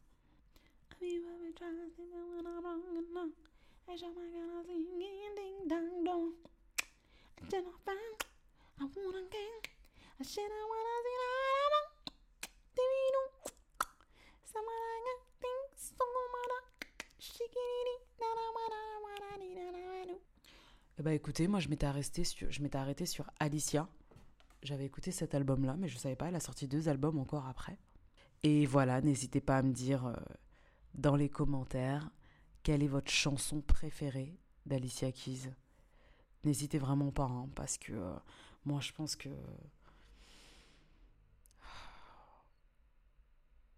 Eh 21.00 21.02
bah 21.02 21.14
écoutez, 21.14 21.48
moi 21.48 21.60
je 21.60 21.70
m'étais 21.70 21.88
arrêté 21.88 22.24
sur, 22.24 22.52
je 22.52 22.62
m'étais 22.62 22.78
arrêté 22.78 23.08
sur 23.08 23.26
Alicia 23.40 23.90
j'avais 24.66 24.86
écouté 24.86 25.12
cet 25.12 25.36
album-là, 25.36 25.76
mais 25.78 25.88
je 25.88 25.96
ne 25.96 26.00
savais 26.00 26.16
pas, 26.16 26.28
elle 26.28 26.36
a 26.36 26.40
sorti 26.40 26.68
deux 26.68 26.90
albums 26.90 27.20
encore 27.20 27.46
après. 27.48 27.78
Et 28.44 28.66
voilà, 28.66 29.02
n'hésitez 29.02 29.42
pas 29.42 29.58
à 29.58 29.62
me 29.62 29.74
dire 29.74 30.06
euh, 30.06 30.16
dans 30.94 31.16
les 31.16 31.30
commentaires 31.30 32.10
quelle 32.64 32.84
est 32.84 32.88
votre 32.88 33.12
chanson 33.12 33.62
préférée 33.62 34.38
d'Alicia 34.66 35.12
Keys. 35.12 35.52
N'hésitez 36.44 36.80
vraiment 36.80 37.12
pas, 37.12 37.26
hein, 37.26 37.50
parce 37.56 37.78
que 37.78 37.94
euh, 37.94 38.16
moi 38.66 38.82
je 38.82 38.92
pense 38.92 39.16
que... 39.16 39.30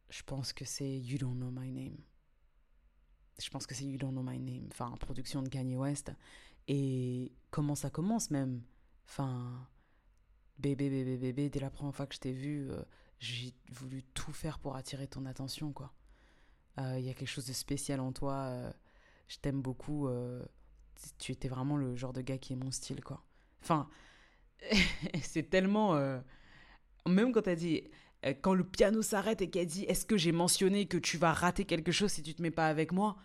Je 0.10 0.24
pense 0.24 0.54
que 0.54 0.66
c'est 0.66 1.00
You 1.00 1.18
Don't 1.18 1.36
Know 1.36 1.52
My 1.52 1.70
Name. 1.70 1.98
Je 3.40 3.50
pense 3.50 3.68
que 3.68 3.76
c'est 3.76 3.86
You 3.86 3.98
Don't 3.98 4.12
Know 4.12 4.24
My 4.24 4.40
Name, 4.40 4.70
enfin, 4.72 4.96
production 4.98 5.44
de 5.44 5.50
Kanye 5.50 5.76
West. 5.76 6.12
Et 6.68 7.32
comment 7.52 7.76
ça 7.76 7.90
commence 7.90 8.32
même? 8.32 8.64
Enfin, 9.06 9.68
bébé, 10.60 10.90
bébé, 10.90 11.18
bébé, 11.18 11.50
dès 11.50 11.60
la 11.60 11.70
première 11.70 11.96
fois 11.96 12.08
que 12.08 12.16
je 12.16 12.20
t'ai 12.20 12.32
vu, 12.32 12.70
euh, 12.70 12.82
j'ai 13.20 13.54
voulu 13.72 14.04
tout 14.14 14.32
faire 14.32 14.60
pour 14.60 14.76
attirer 14.76 15.08
ton 15.08 15.26
attention, 15.26 15.72
quoi. 15.72 15.94
Il 16.78 16.84
euh, 16.84 17.00
y 17.00 17.10
a 17.10 17.14
quelque 17.14 17.30
chose 17.30 17.48
de 17.48 17.54
spécial 17.54 18.00
en 18.00 18.12
toi. 18.12 18.34
Euh, 18.34 18.72
je 19.28 19.38
t'aime 19.38 19.62
beaucoup. 19.62 20.10
tu 21.18 21.32
étais 21.32 21.48
vraiment 21.48 21.78
le 21.78 21.96
genre 21.96 22.14
de 22.14 22.22
gars 22.22 22.38
qui 22.38 22.54
est 22.54 22.56
mon 22.56 22.72
style, 22.72 23.04
quoi. 23.04 23.24
Enfin, 23.62 23.90
c'est 25.22 25.50
tellement. 25.50 25.96
Même 27.08 27.32
quand 27.34 27.44
t'as 27.44 27.56
dit. 27.56 27.84
Quand 28.42 28.54
le 28.54 28.64
piano 28.64 29.02
s'arrête 29.02 29.42
et 29.42 29.50
qu'elle 29.50 29.68
dit 29.68 29.84
Est-ce 29.86 30.06
que 30.06 30.18
j'ai 30.18 30.32
mentionné 30.32 30.88
que 30.88 30.98
tu 30.98 31.18
vas 31.18 31.34
rater 31.34 31.66
quelque 31.66 31.92
chose 31.92 32.12
si 32.12 32.24
tu 32.24 32.34
te 32.34 32.42
mets 32.42 32.52
pas 32.52 32.68
avec 32.68 32.92
moi? 32.92 33.18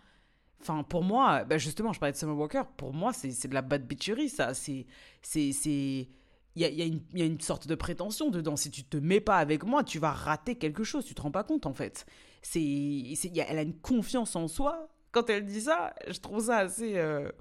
Enfin, 0.61 0.83
pour 0.83 1.03
moi, 1.03 1.43
bah 1.43 1.57
justement, 1.57 1.93
je 1.93 1.99
parlais 1.99 2.13
de 2.13 2.17
Summer 2.17 2.37
Walker. 2.37 2.63
Pour 2.77 2.93
moi, 2.93 3.11
c'est 3.13 3.47
de 3.47 3.53
la 3.53 3.61
bad 3.61 3.87
bitcherie, 3.87 4.29
ça. 4.29 4.53
C'est 4.53 4.85
il 6.55 6.61
y 6.61 6.65
a, 6.65 6.69
y 6.69 7.21
a, 7.21 7.25
une 7.25 7.41
sorte 7.41 7.67
de 7.67 7.75
prétention 7.75 8.29
dedans. 8.29 8.55
Si 8.55 8.69
tu 8.69 8.83
te 8.83 8.97
mets 8.97 9.21
pas 9.21 9.37
avec 9.37 9.63
moi, 9.63 9.83
tu 9.83 9.97
vas 9.97 10.11
rater 10.11 10.55
quelque 10.55 10.83
chose. 10.83 11.05
Tu 11.05 11.15
te 11.15 11.21
rends 11.21 11.31
pas 11.31 11.43
compte, 11.43 11.65
en 11.65 11.73
fait. 11.73 12.05
C'est, 12.41 12.61
elle 13.35 13.57
a 13.57 13.63
une 13.63 13.79
confiance 13.79 14.35
en 14.35 14.47
soi. 14.47 14.87
Quand 15.11 15.29
elle 15.29 15.45
dit 15.45 15.61
ça, 15.61 15.93
je 16.07 16.19
trouve 16.19 16.45
ça 16.45 16.57
assez, 16.57 16.97
euh, 16.97 17.31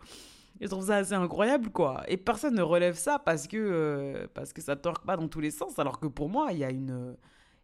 je 0.61 0.67
trouve 0.67 0.87
ça 0.87 0.97
assez 0.97 1.13
incroyable, 1.13 1.71
quoi. 1.71 2.03
Et 2.09 2.17
personne 2.17 2.55
ne 2.55 2.63
relève 2.63 2.97
ça 2.97 3.19
parce 3.19 3.47
que, 3.47 3.57
euh, 3.57 4.27
parce 4.33 4.53
que 4.53 4.63
ça 4.63 4.77
torque 4.77 5.05
pas 5.05 5.17
dans 5.17 5.29
tous 5.29 5.41
les 5.41 5.51
sens. 5.51 5.79
Alors 5.79 6.01
que 6.01 6.07
pour 6.07 6.31
moi, 6.31 6.53
il 6.53 6.59
y 6.59 6.65
a 6.65 6.71
une, 6.71 7.17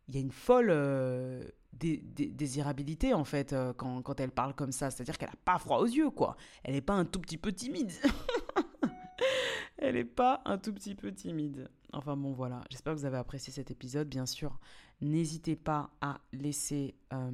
il 0.09 0.17
y 0.17 0.19
a 0.19 0.21
une 0.21 0.33
folle 0.33 0.69
euh, 0.71 1.43
désirabilité, 1.73 3.15
en 3.15 3.25
fait, 3.25 3.55
quand, 3.79 4.03
quand 4.03 4.21
elle 4.21 4.33
parle 4.33 4.55
comme 4.55 4.73
ça. 4.73 4.91
C'est-à-dire 4.91 5.17
qu'elle 5.17 5.31
a 5.31 5.45
pas 5.47 5.59
froid 5.59 5.79
aux 5.79 5.87
yeux, 5.87 6.11
quoi. 6.11 6.37
Elle 6.63 6.75
n'est 6.75 6.83
pas 6.83 6.95
un 6.95 7.07
tout 7.07 7.21
petit 7.21 7.39
peu 7.39 7.53
timide. 7.53 7.93
Elle 9.79 9.97
est 9.97 10.05
pas 10.05 10.43
un 10.45 10.59
tout 10.59 10.73
petit 10.73 10.95
peu 10.95 11.13
timide. 11.13 11.71
Enfin 11.93 12.17
bon, 12.17 12.33
voilà. 12.33 12.63
J'espère 12.71 12.95
que 12.95 12.99
vous 12.99 13.05
avez 13.05 13.17
apprécié 13.17 13.53
cet 13.53 13.71
épisode. 13.71 14.09
Bien 14.09 14.27
sûr, 14.27 14.59
n'hésitez 15.01 15.57
pas 15.57 15.91
à 16.01 16.21
laisser 16.33 16.97
euh, 17.13 17.31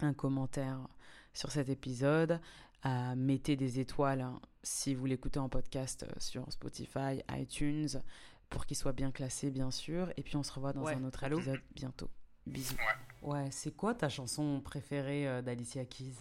un 0.00 0.14
commentaire 0.14 0.86
sur 1.32 1.50
cet 1.50 1.68
épisode. 1.68 2.40
à 2.84 3.14
mettez 3.14 3.54
des 3.56 3.78
étoiles 3.78 4.20
hein, 4.22 4.40
si 4.64 4.94
vous 4.94 5.06
l'écoutez 5.06 5.38
en 5.38 5.48
podcast 5.48 6.02
euh, 6.04 6.12
sur 6.18 6.50
Spotify, 6.52 7.22
iTunes, 7.30 8.00
pour 8.48 8.66
qu'il 8.66 8.76
soit 8.76 8.92
bien 8.92 9.10
classé, 9.12 9.50
bien 9.50 9.70
sûr. 9.70 10.12
Et 10.16 10.22
puis 10.22 10.36
on 10.36 10.42
se 10.42 10.52
revoit 10.52 10.72
dans 10.72 10.82
Ouais. 10.84 10.94
un 10.94 11.04
autre 11.04 11.22
Allô 11.24 11.38
épisode 11.38 11.60
bientôt. 11.74 12.10
Bisous. 12.46 12.74
Ouais. 13.22 13.30
Ouais, 13.44 13.50
c'est 13.52 13.70
quoi 13.76 13.94
ta 13.94 14.08
chanson 14.08 14.60
préférée 14.60 15.28
euh, 15.28 15.42
d'Alicia 15.42 15.84
Keys? 15.84 16.14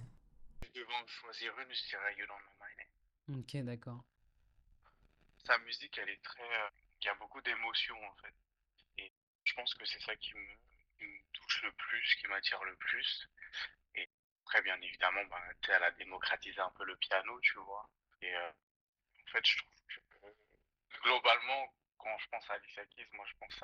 Je 0.61 0.69
devais 0.79 0.93
en 1.03 1.07
choisir 1.07 1.51
une, 1.59 1.73
je 1.73 1.87
dirais 1.89 2.15
You 2.19 2.25
Don't 2.27 2.37
Know 2.37 2.57
My 2.59 3.33
Name. 3.33 3.39
Ok, 3.39 3.65
d'accord. 3.65 4.03
Sa 5.45 5.57
musique, 5.59 5.97
elle 5.97 6.09
est 6.09 6.23
très. 6.23 6.43
euh, 6.43 6.69
Il 7.01 7.05
y 7.05 7.09
a 7.09 7.15
beaucoup 7.15 7.41
d'émotions 7.41 8.01
en 8.03 8.15
fait. 8.15 8.33
Et 8.97 9.11
je 9.43 9.53
pense 9.53 9.73
que 9.75 9.85
c'est 9.85 10.01
ça 10.01 10.15
qui 10.15 10.33
me, 10.35 10.55
touche 11.33 11.63
le 11.63 11.71
plus, 11.71 12.15
qui 12.15 12.27
m'attire 12.27 12.63
le 12.63 12.75
plus. 12.75 13.27
Et 13.95 14.09
après, 14.43 14.61
bien 14.61 14.79
évidemment, 14.81 15.23
bah, 15.25 15.41
elle 15.67 15.83
a 15.83 15.91
démocratisé 15.91 16.59
un 16.59 16.69
peu 16.71 16.85
le 16.85 16.95
piano, 16.97 17.39
tu 17.41 17.57
vois. 17.59 17.89
Et 18.21 18.35
euh, 18.35 18.51
en 18.51 19.31
fait, 19.31 19.45
je 19.45 19.57
trouve 19.57 19.75
que 19.87 20.99
globalement, 21.01 21.73
quand 21.97 22.17
je 22.19 22.27
pense 22.29 22.49
à 22.49 22.53
Alicia 22.53 22.85
Keys, 22.85 23.09
moi 23.13 23.25
je 23.27 23.37
pense 23.37 23.63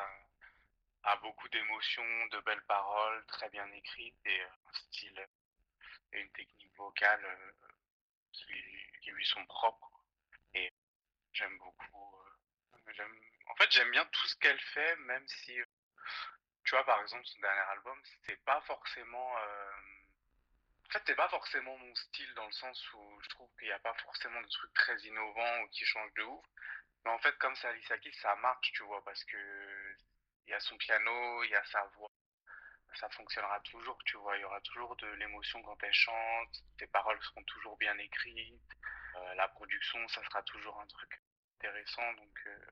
à, 1.03 1.15
beaucoup 1.17 1.47
d'émotions, 1.49 2.25
de 2.27 2.39
belles 2.41 2.65
paroles, 2.65 3.25
très 3.27 3.49
bien 3.49 3.71
écrites 3.71 4.17
et 4.25 4.41
euh, 4.41 4.47
un 4.65 4.73
style 4.73 5.27
et 6.13 6.21
une 6.21 6.31
technique 6.31 6.75
vocale 6.75 7.55
qui, 8.31 8.45
qui 9.01 9.11
lui 9.11 9.25
sont 9.25 9.45
propres. 9.45 9.91
Et 10.53 10.71
j'aime 11.37 11.57
beaucoup. 11.59 12.15
euh, 12.19 13.03
en 13.47 13.55
fait, 13.55 13.71
j'aime 13.71 13.91
bien 13.91 14.05
tout 14.05 14.27
ce 14.27 14.35
qu'elle 14.37 14.59
fait, 14.59 14.95
même 14.97 15.27
si, 15.27 15.59
euh, 15.59 15.65
tu 16.63 16.71
vois, 16.75 16.85
par 16.85 17.01
exemple, 17.01 17.25
son 17.25 17.39
dernier 17.41 17.61
album, 17.71 17.99
c'est 18.25 18.43
pas 18.45 18.61
forcément. 18.61 19.37
euh, 19.37 19.71
En 20.87 20.89
fait, 20.91 21.03
c'est 21.05 21.15
pas 21.15 21.29
forcément 21.29 21.77
mon 21.77 21.95
style 21.95 22.33
dans 22.35 22.45
le 22.45 22.51
sens 22.53 22.93
où 22.93 23.19
je 23.21 23.29
trouve 23.29 23.49
qu'il 23.57 23.67
n'y 23.67 23.73
a 23.73 23.79
pas 23.79 23.93
forcément 23.95 24.41
de 24.41 24.47
trucs 24.47 24.73
très 24.73 24.97
innovants 25.01 25.61
ou 25.61 25.67
qui 25.69 25.85
changent 25.85 26.13
de 26.15 26.23
ouf. 26.23 26.45
Mais 27.05 27.11
en 27.11 27.19
fait, 27.19 27.37
comme 27.39 27.55
c'est 27.55 27.67
Alicia 27.67 27.97
Keys, 27.99 28.13
ça 28.21 28.35
marche, 28.37 28.71
tu 28.73 28.83
vois, 28.83 29.03
parce 29.03 29.23
que 29.25 29.95
il 30.47 30.51
y 30.51 30.53
a 30.53 30.59
son 30.61 30.77
piano, 30.77 31.43
il 31.43 31.49
y 31.51 31.55
a 31.55 31.65
sa 31.65 31.83
voix. 31.97 32.09
Ça 32.95 33.09
fonctionnera 33.09 33.59
toujours, 33.61 33.97
tu 34.05 34.17
vois. 34.17 34.37
Il 34.37 34.41
y 34.41 34.45
aura 34.45 34.61
toujours 34.61 34.95
de 34.97 35.07
l'émotion 35.07 35.61
quand 35.63 35.77
elle 35.83 35.93
chante. 35.93 36.63
Ses 36.79 36.87
paroles 36.87 37.21
seront 37.23 37.43
toujours 37.43 37.77
bien 37.77 37.97
écrites. 37.97 38.61
La 39.35 39.47
production, 39.49 40.07
ça 40.09 40.23
sera 40.23 40.41
toujours 40.43 40.79
un 40.79 40.87
truc 40.87 41.19
intéressant. 41.57 42.13
Donc 42.13 42.39
euh, 42.47 42.65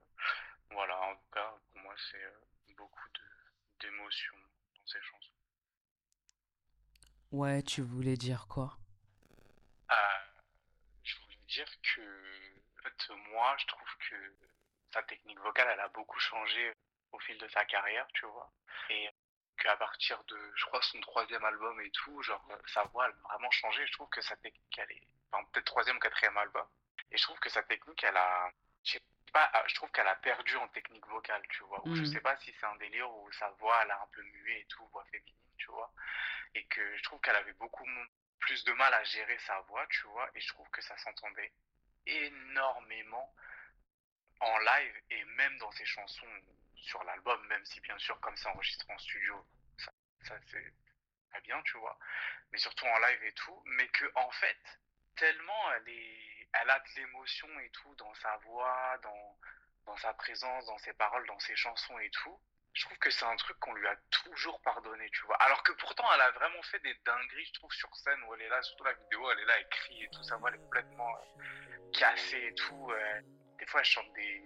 voilà, 0.72 1.00
en 1.02 1.16
tout 1.16 1.30
cas, 1.32 1.54
pour 1.74 1.82
moi, 1.82 1.96
c'est 2.12 2.24
euh, 2.24 2.32
beaucoup 2.78 3.10
de- 3.14 3.22
d'émotions 3.82 4.38
dans 4.76 4.86
ces 4.88 5.02
chansons. 5.02 5.32
Ouais, 7.32 7.62
tu 7.64 7.82
voulais 7.82 8.18
dire 8.18 8.48
quoi? 8.48 8.78
Euh, 9.92 9.96
je 11.04 11.16
voulais 11.22 11.38
dire 11.48 11.70
que, 11.82 12.02
en 12.80 12.84
fait, 12.84 13.14
moi, 13.32 13.56
je 13.60 13.66
trouve 13.68 13.90
que 14.10 14.36
sa 14.94 15.04
technique 15.04 15.40
vocale, 15.40 15.68
elle 15.74 15.80
a 15.80 15.90
beaucoup 15.90 16.20
changé 16.20 16.74
au 17.12 17.20
fil 17.20 17.38
de 17.38 17.48
sa 17.50 17.66
carrière, 17.66 18.08
tu 18.14 18.26
vois. 18.26 18.52
Et 18.90 19.10
qu'à 19.58 19.76
partir 19.78 20.24
de, 20.26 20.52
je 20.56 20.66
crois, 20.66 20.82
son 20.82 21.00
troisième 21.02 21.44
album 21.46 21.80
et 21.82 21.92
tout, 21.92 22.22
genre, 22.24 22.46
sa 22.74 22.84
voix, 22.86 23.08
elle 23.08 23.16
a 23.16 23.28
vraiment 23.28 23.52
changé. 23.52 23.86
Je 23.88 23.94
trouve 23.94 24.10
que 24.10 24.22
sa 24.22 24.36
technique, 24.38 24.78
elle 24.78 24.92
est, 24.92 25.08
enfin, 25.32 25.44
peut-être 25.52 25.66
troisième 25.66 25.98
ou 25.98 26.00
quatrième 26.00 26.38
album. 26.38 26.68
Et 27.12 27.18
je 27.18 27.24
trouve 27.24 27.40
que 27.40 27.50
sa 27.50 27.64
technique, 27.64 28.04
elle 28.04 28.18
a, 28.18 28.50
pas, 29.32 29.52
euh, 29.56 29.64
je 29.68 29.76
trouve 29.76 29.92
qu'elle 29.92 30.08
a 30.08 30.16
perdu 30.16 30.56
en 30.58 30.68
technique 30.70 31.06
vocale, 31.08 31.44
tu 31.50 31.64
vois. 31.64 31.86
Ou 31.86 31.94
je 31.94 32.04
Mhm. 32.04 32.14
sais 32.14 32.22
pas 32.22 32.38
si 32.38 32.54
c'est 32.60 32.66
un 32.66 32.76
délire 32.78 33.10
où 33.12 33.32
sa 33.34 33.50
voix, 33.60 33.82
elle 33.84 33.92
a 33.92 34.02
un 34.02 34.08
peu 34.08 34.24
mué 34.24 34.60
et 34.62 34.66
tout, 34.66 34.88
voix 34.88 35.06
féminine, 35.12 35.36
tu 35.58 35.72
vois. 35.72 35.92
Et 36.54 36.66
que 36.68 36.98
je 36.98 37.04
trouve 37.04 37.20
qu'elle 37.22 37.36
avait 37.36 37.54
beaucoup 37.54 37.86
plus 38.40 38.64
de 38.64 38.74
mal 38.74 38.94
à 38.94 39.04
gérer 39.04 39.38
sa 39.40 39.60
voix, 39.62 39.86
tu 39.88 40.08
vois. 40.08 40.30
Et 40.36 40.40
je 40.40 40.48
trouve 40.50 40.70
que 40.70 40.82
ça 40.82 40.98
s'entendait 40.98 41.52
énormément 42.06 43.36
en 44.40 44.58
live 44.60 45.02
et 45.10 45.26
même 45.26 45.58
dans 45.58 45.72
ses 45.72 45.86
chansons 45.86 46.28
sur 46.76 47.04
l'album, 47.04 47.46
même 47.48 47.66
si 47.66 47.80
bien 47.82 47.98
sûr, 47.98 48.20
comme 48.20 48.36
c'est 48.38 48.48
enregistré 48.48 48.94
en 48.94 48.98
studio, 49.00 49.46
ça, 49.78 49.92
ça 50.22 50.40
c'est 50.48 50.74
très 51.32 51.42
bien, 51.42 51.62
tu 51.64 51.78
vois. 51.78 51.98
Mais 52.52 52.58
surtout 52.60 52.86
en 52.86 53.00
live 53.00 53.24
et 53.24 53.34
tout. 53.34 53.62
Mais 53.66 53.88
que, 53.90 54.06
en 54.16 54.32
fait, 54.32 54.80
tellement 55.18 55.74
elle 55.74 55.90
est, 55.90 56.35
elle 56.62 56.70
a 56.70 56.80
de 56.80 56.90
l'émotion 56.98 57.48
et 57.60 57.70
tout 57.72 57.96
dans 57.96 58.14
sa 58.16 58.38
voix, 58.38 58.98
dans, 59.04 59.38
dans 59.86 59.98
sa 59.98 60.14
présence, 60.14 60.66
dans 60.66 60.78
ses 60.80 60.94
paroles, 60.94 61.26
dans 61.28 61.40
ses 61.40 61.56
chansons 61.56 61.98
et 62.00 62.10
tout. 62.12 62.40
Je 62.74 62.84
trouve 62.86 62.98
que 62.98 63.10
c'est 63.10 63.26
un 63.26 63.36
truc 63.38 63.58
qu'on 63.60 63.74
lui 63.74 63.88
a 63.88 63.96
toujours 64.12 64.62
pardonné, 64.62 65.10
tu 65.12 65.24
vois. 65.26 65.38
Alors 65.38 65.64
que 65.64 65.72
pourtant, 65.74 66.04
elle 66.14 66.22
a 66.22 66.32
vraiment 66.32 66.62
fait 66.64 66.80
des 66.80 66.94
dingueries, 67.06 67.46
je 67.46 67.54
trouve, 67.54 67.72
sur 67.72 67.96
scène 67.96 68.22
où 68.28 68.34
elle 68.34 68.42
est 68.42 68.50
là, 68.50 68.62
surtout 68.64 68.84
la 68.84 68.94
vidéo, 68.94 69.32
elle 69.32 69.40
est 69.40 69.46
là, 69.46 69.54
elle 69.60 69.70
crie 69.70 70.04
et 70.04 70.10
tout, 70.10 70.24
sa 70.24 70.36
voix 70.36 70.54
est 70.54 70.58
complètement 70.58 71.10
euh, 71.16 71.92
cassée 71.94 72.48
et 72.48 72.56
tout. 72.56 72.92
euh, 72.92 73.22
des 73.58 73.66
fois, 73.68 73.80
elle 73.80 73.86
chante 73.86 74.12
des. 74.14 74.44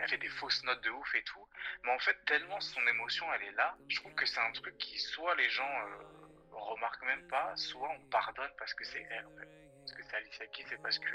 Elle 0.00 0.08
fait 0.08 0.18
des 0.18 0.28
fausses 0.28 0.62
notes 0.64 0.82
de 0.82 0.90
ouf 0.90 1.14
et 1.14 1.22
tout. 1.24 1.46
Mais 1.82 1.92
en 1.92 1.98
fait, 1.98 2.16
tellement 2.24 2.60
son 2.60 2.84
émotion, 2.86 3.32
elle 3.34 3.42
est 3.42 3.52
là, 3.52 3.76
je 3.88 3.96
trouve 4.00 4.14
que 4.14 4.26
c'est 4.26 4.40
un 4.40 4.52
truc 4.52 4.76
qui, 4.78 4.98
soit 4.98 5.34
les 5.36 5.48
gens 5.50 5.70
euh, 5.86 6.24
remarquent 6.52 7.04
même 7.04 7.28
pas, 7.28 7.54
soit 7.56 7.90
on 7.90 8.00
pardonne 8.08 8.50
parce 8.58 8.72
que 8.74 8.84
c'est 8.84 9.06
elle, 9.10 9.26
en 9.26 9.36
fait. 9.36 9.63
Parce 9.84 9.92
que 9.92 10.02
c'est 10.02 10.16
Alicia 10.16 10.46
Keys, 10.46 10.64
c'est 10.68 10.80
parce 10.80 10.98
que 10.98 11.06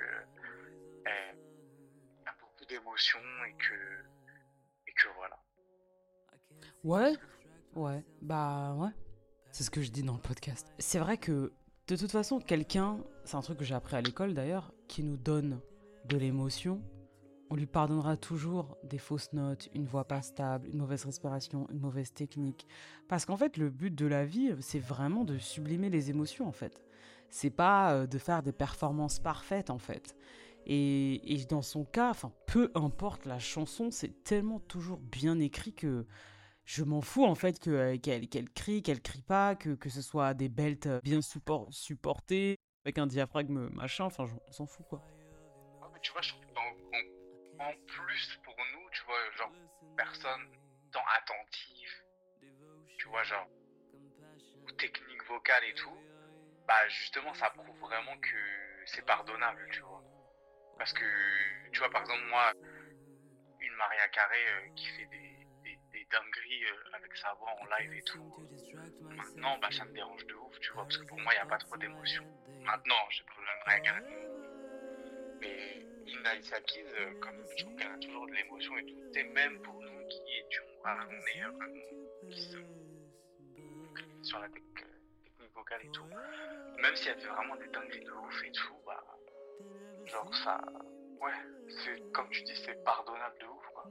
elle 1.05 1.35
a 2.27 2.35
beaucoup 2.39 2.65
d'émotions 2.65 3.19
et 3.47 3.53
que. 3.53 3.73
Et 4.87 4.93
que 4.93 5.07
voilà. 5.15 5.39
Ouais, 6.83 7.13
ouais, 7.75 8.03
bah 8.21 8.75
ouais. 8.75 8.91
C'est 9.51 9.63
ce 9.63 9.71
que 9.71 9.81
je 9.81 9.89
dis 9.89 10.03
dans 10.03 10.13
le 10.13 10.21
podcast. 10.21 10.71
C'est 10.77 10.99
vrai 10.99 11.17
que 11.17 11.51
de 11.87 11.95
toute 11.95 12.11
façon, 12.11 12.39
quelqu'un, 12.39 12.99
c'est 13.25 13.35
un 13.35 13.41
truc 13.41 13.57
que 13.57 13.65
j'ai 13.65 13.73
appris 13.73 13.95
à 13.95 14.01
l'école 14.01 14.35
d'ailleurs, 14.35 14.71
qui 14.87 15.01
nous 15.01 15.17
donne 15.17 15.59
de 16.05 16.17
l'émotion, 16.17 16.83
on 17.49 17.55
lui 17.55 17.65
pardonnera 17.65 18.15
toujours 18.15 18.77
des 18.83 18.99
fausses 18.99 19.33
notes, 19.33 19.69
une 19.73 19.85
voix 19.85 20.07
pas 20.07 20.21
stable, 20.21 20.67
une 20.67 20.77
mauvaise 20.77 21.05
respiration, 21.05 21.67
une 21.71 21.79
mauvaise 21.79 22.13
technique. 22.13 22.67
Parce 23.07 23.25
qu'en 23.25 23.37
fait, 23.37 23.57
le 23.57 23.69
but 23.69 23.93
de 23.93 24.05
la 24.05 24.25
vie, 24.25 24.55
c'est 24.59 24.79
vraiment 24.79 25.23
de 25.23 25.39
sublimer 25.39 25.89
les 25.89 26.11
émotions 26.11 26.47
en 26.47 26.51
fait. 26.51 26.79
C'est 27.29 27.49
pas 27.49 27.93
euh, 27.93 28.07
de 28.07 28.17
faire 28.17 28.43
des 28.43 28.51
performances 28.51 29.19
parfaites 29.19 29.69
en 29.69 29.79
fait. 29.79 30.15
Et, 30.65 31.33
et 31.33 31.45
dans 31.45 31.61
son 31.61 31.85
cas, 31.85 32.09
enfin, 32.09 32.31
peu 32.45 32.71
importe 32.75 33.25
la 33.25 33.39
chanson, 33.39 33.91
c'est 33.91 34.23
tellement 34.23 34.59
toujours 34.59 34.99
bien 34.99 35.39
écrit 35.39 35.73
que 35.73 36.05
je 36.65 36.83
m'en 36.83 37.01
fous 37.01 37.25
en 37.25 37.33
fait 37.33 37.67
euh, 37.67 37.97
qu'elle, 37.97 38.27
qu'elle 38.29 38.49
crie, 38.49 38.83
qu'elle 38.83 39.01
crie 39.01 39.23
pas, 39.23 39.55
que, 39.55 39.73
que 39.73 39.89
ce 39.89 40.01
soit 40.01 40.33
des 40.35 40.49
belts 40.49 40.85
euh, 40.85 40.99
bien 41.03 41.21
support, 41.21 41.67
supportés, 41.71 42.57
avec 42.85 42.99
un 42.99 43.07
diaphragme 43.07 43.69
machin, 43.69 44.05
enfin, 44.05 44.25
on 44.47 44.51
s'en 44.51 44.67
fout 44.67 44.85
quoi. 44.87 45.01
Ouais, 45.81 45.87
mais 45.91 45.99
tu 46.01 46.11
vois, 46.11 46.21
je 46.21 46.29
trouve 46.29 46.45
qu'en 46.53 46.61
en, 46.61 47.69
en 47.69 47.73
plus 47.87 48.39
pour 48.43 48.55
nous, 48.73 48.89
tu 48.91 49.03
vois, 49.05 49.17
genre, 49.37 49.51
personne 49.97 50.47
tant 50.91 51.01
attentive, 51.17 52.03
tu 52.97 53.07
vois, 53.07 53.23
genre, 53.23 53.47
aux 54.67 54.71
techniques 54.73 55.25
vocales 55.27 55.63
et 55.71 55.73
tout, 55.73 55.97
bah 56.69 56.87
justement, 56.87 57.33
ça 57.33 57.49
prouve 57.49 57.79
vraiment 57.79 58.15
que 58.19 58.37
c'est 58.85 59.03
pardonnable, 59.03 59.67
tu 59.71 59.79
vois. 59.81 60.03
Parce 60.77 60.93
que, 60.93 61.05
tu 61.71 61.79
vois, 61.79 61.89
par 61.89 62.01
exemple, 62.01 62.25
moi, 62.29 62.53
une 63.59 63.73
Maria 63.73 64.07
Carré 64.09 64.37
euh, 64.49 64.69
qui 64.75 64.85
fait 64.85 65.05
des, 65.07 65.47
des, 65.91 66.05
dingueries 66.11 66.65
euh, 66.65 66.93
avec 66.93 67.15
sa 67.17 67.33
voix 67.33 67.49
en 67.59 67.65
live 67.65 67.93
et 67.93 68.03
tout, 68.03 68.45
maintenant, 69.17 69.57
bah 69.57 69.69
ça 69.71 69.83
me 69.85 69.93
dérange 69.93 70.25
de 70.27 70.35
ouf, 70.35 70.59
tu 70.59 70.71
vois, 70.73 70.83
parce 70.83 70.97
que 70.97 71.07
pour 71.07 71.19
moi, 71.21 71.33
il 71.33 71.37
n'y 71.37 71.41
a 71.41 71.47
pas 71.47 71.57
trop 71.57 71.75
d'émotion. 71.77 72.23
Maintenant, 72.61 73.09
j'ai 73.09 73.23
pas 73.23 73.33
besoin 73.33 73.53
de 73.53 73.59
Maria 73.65 73.79
Carré. 73.79 74.03
Mais 75.41 75.85
Linda 76.05 76.35
Isakis, 76.35 76.85
euh, 76.93 77.13
comme 77.19 77.47
je 77.49 77.63
trouve 77.63 77.75
qu'elle 77.77 77.91
a 77.91 77.97
toujours 77.97 78.27
de 78.27 78.35
l'émotion 78.35 78.77
et 78.77 78.83
tout, 78.83 79.17
et 79.19 79.23
même 79.23 79.59
pour 79.61 79.81
nous 79.81 80.05
qui 80.07 80.37
étions, 80.37 80.65
voilà, 80.83 81.07
on 81.09 81.13
est 81.15 82.31
qui 82.31 82.41
sommes 82.41 82.61
sur 84.21 84.39
la 84.39 84.47
tec- 84.49 84.88
et 85.81 85.91
tout, 85.91 86.05
même 86.77 86.95
si 86.95 87.09
elle 87.09 87.19
fait 87.19 87.27
vraiment 87.27 87.55
des 87.57 87.67
dingueries 87.67 88.03
de 88.05 88.11
ouf 88.11 88.43
et 88.45 88.51
tout, 88.51 88.75
bah, 88.85 89.03
genre 90.05 90.35
ça, 90.43 90.61
ouais, 91.21 91.33
c'est 91.83 92.01
comme 92.11 92.29
tu 92.29 92.43
dis, 92.43 92.55
c'est 92.65 92.83
pardonnable 92.83 93.37
de 93.39 93.45
ouf, 93.45 93.65
quoi. 93.73 93.85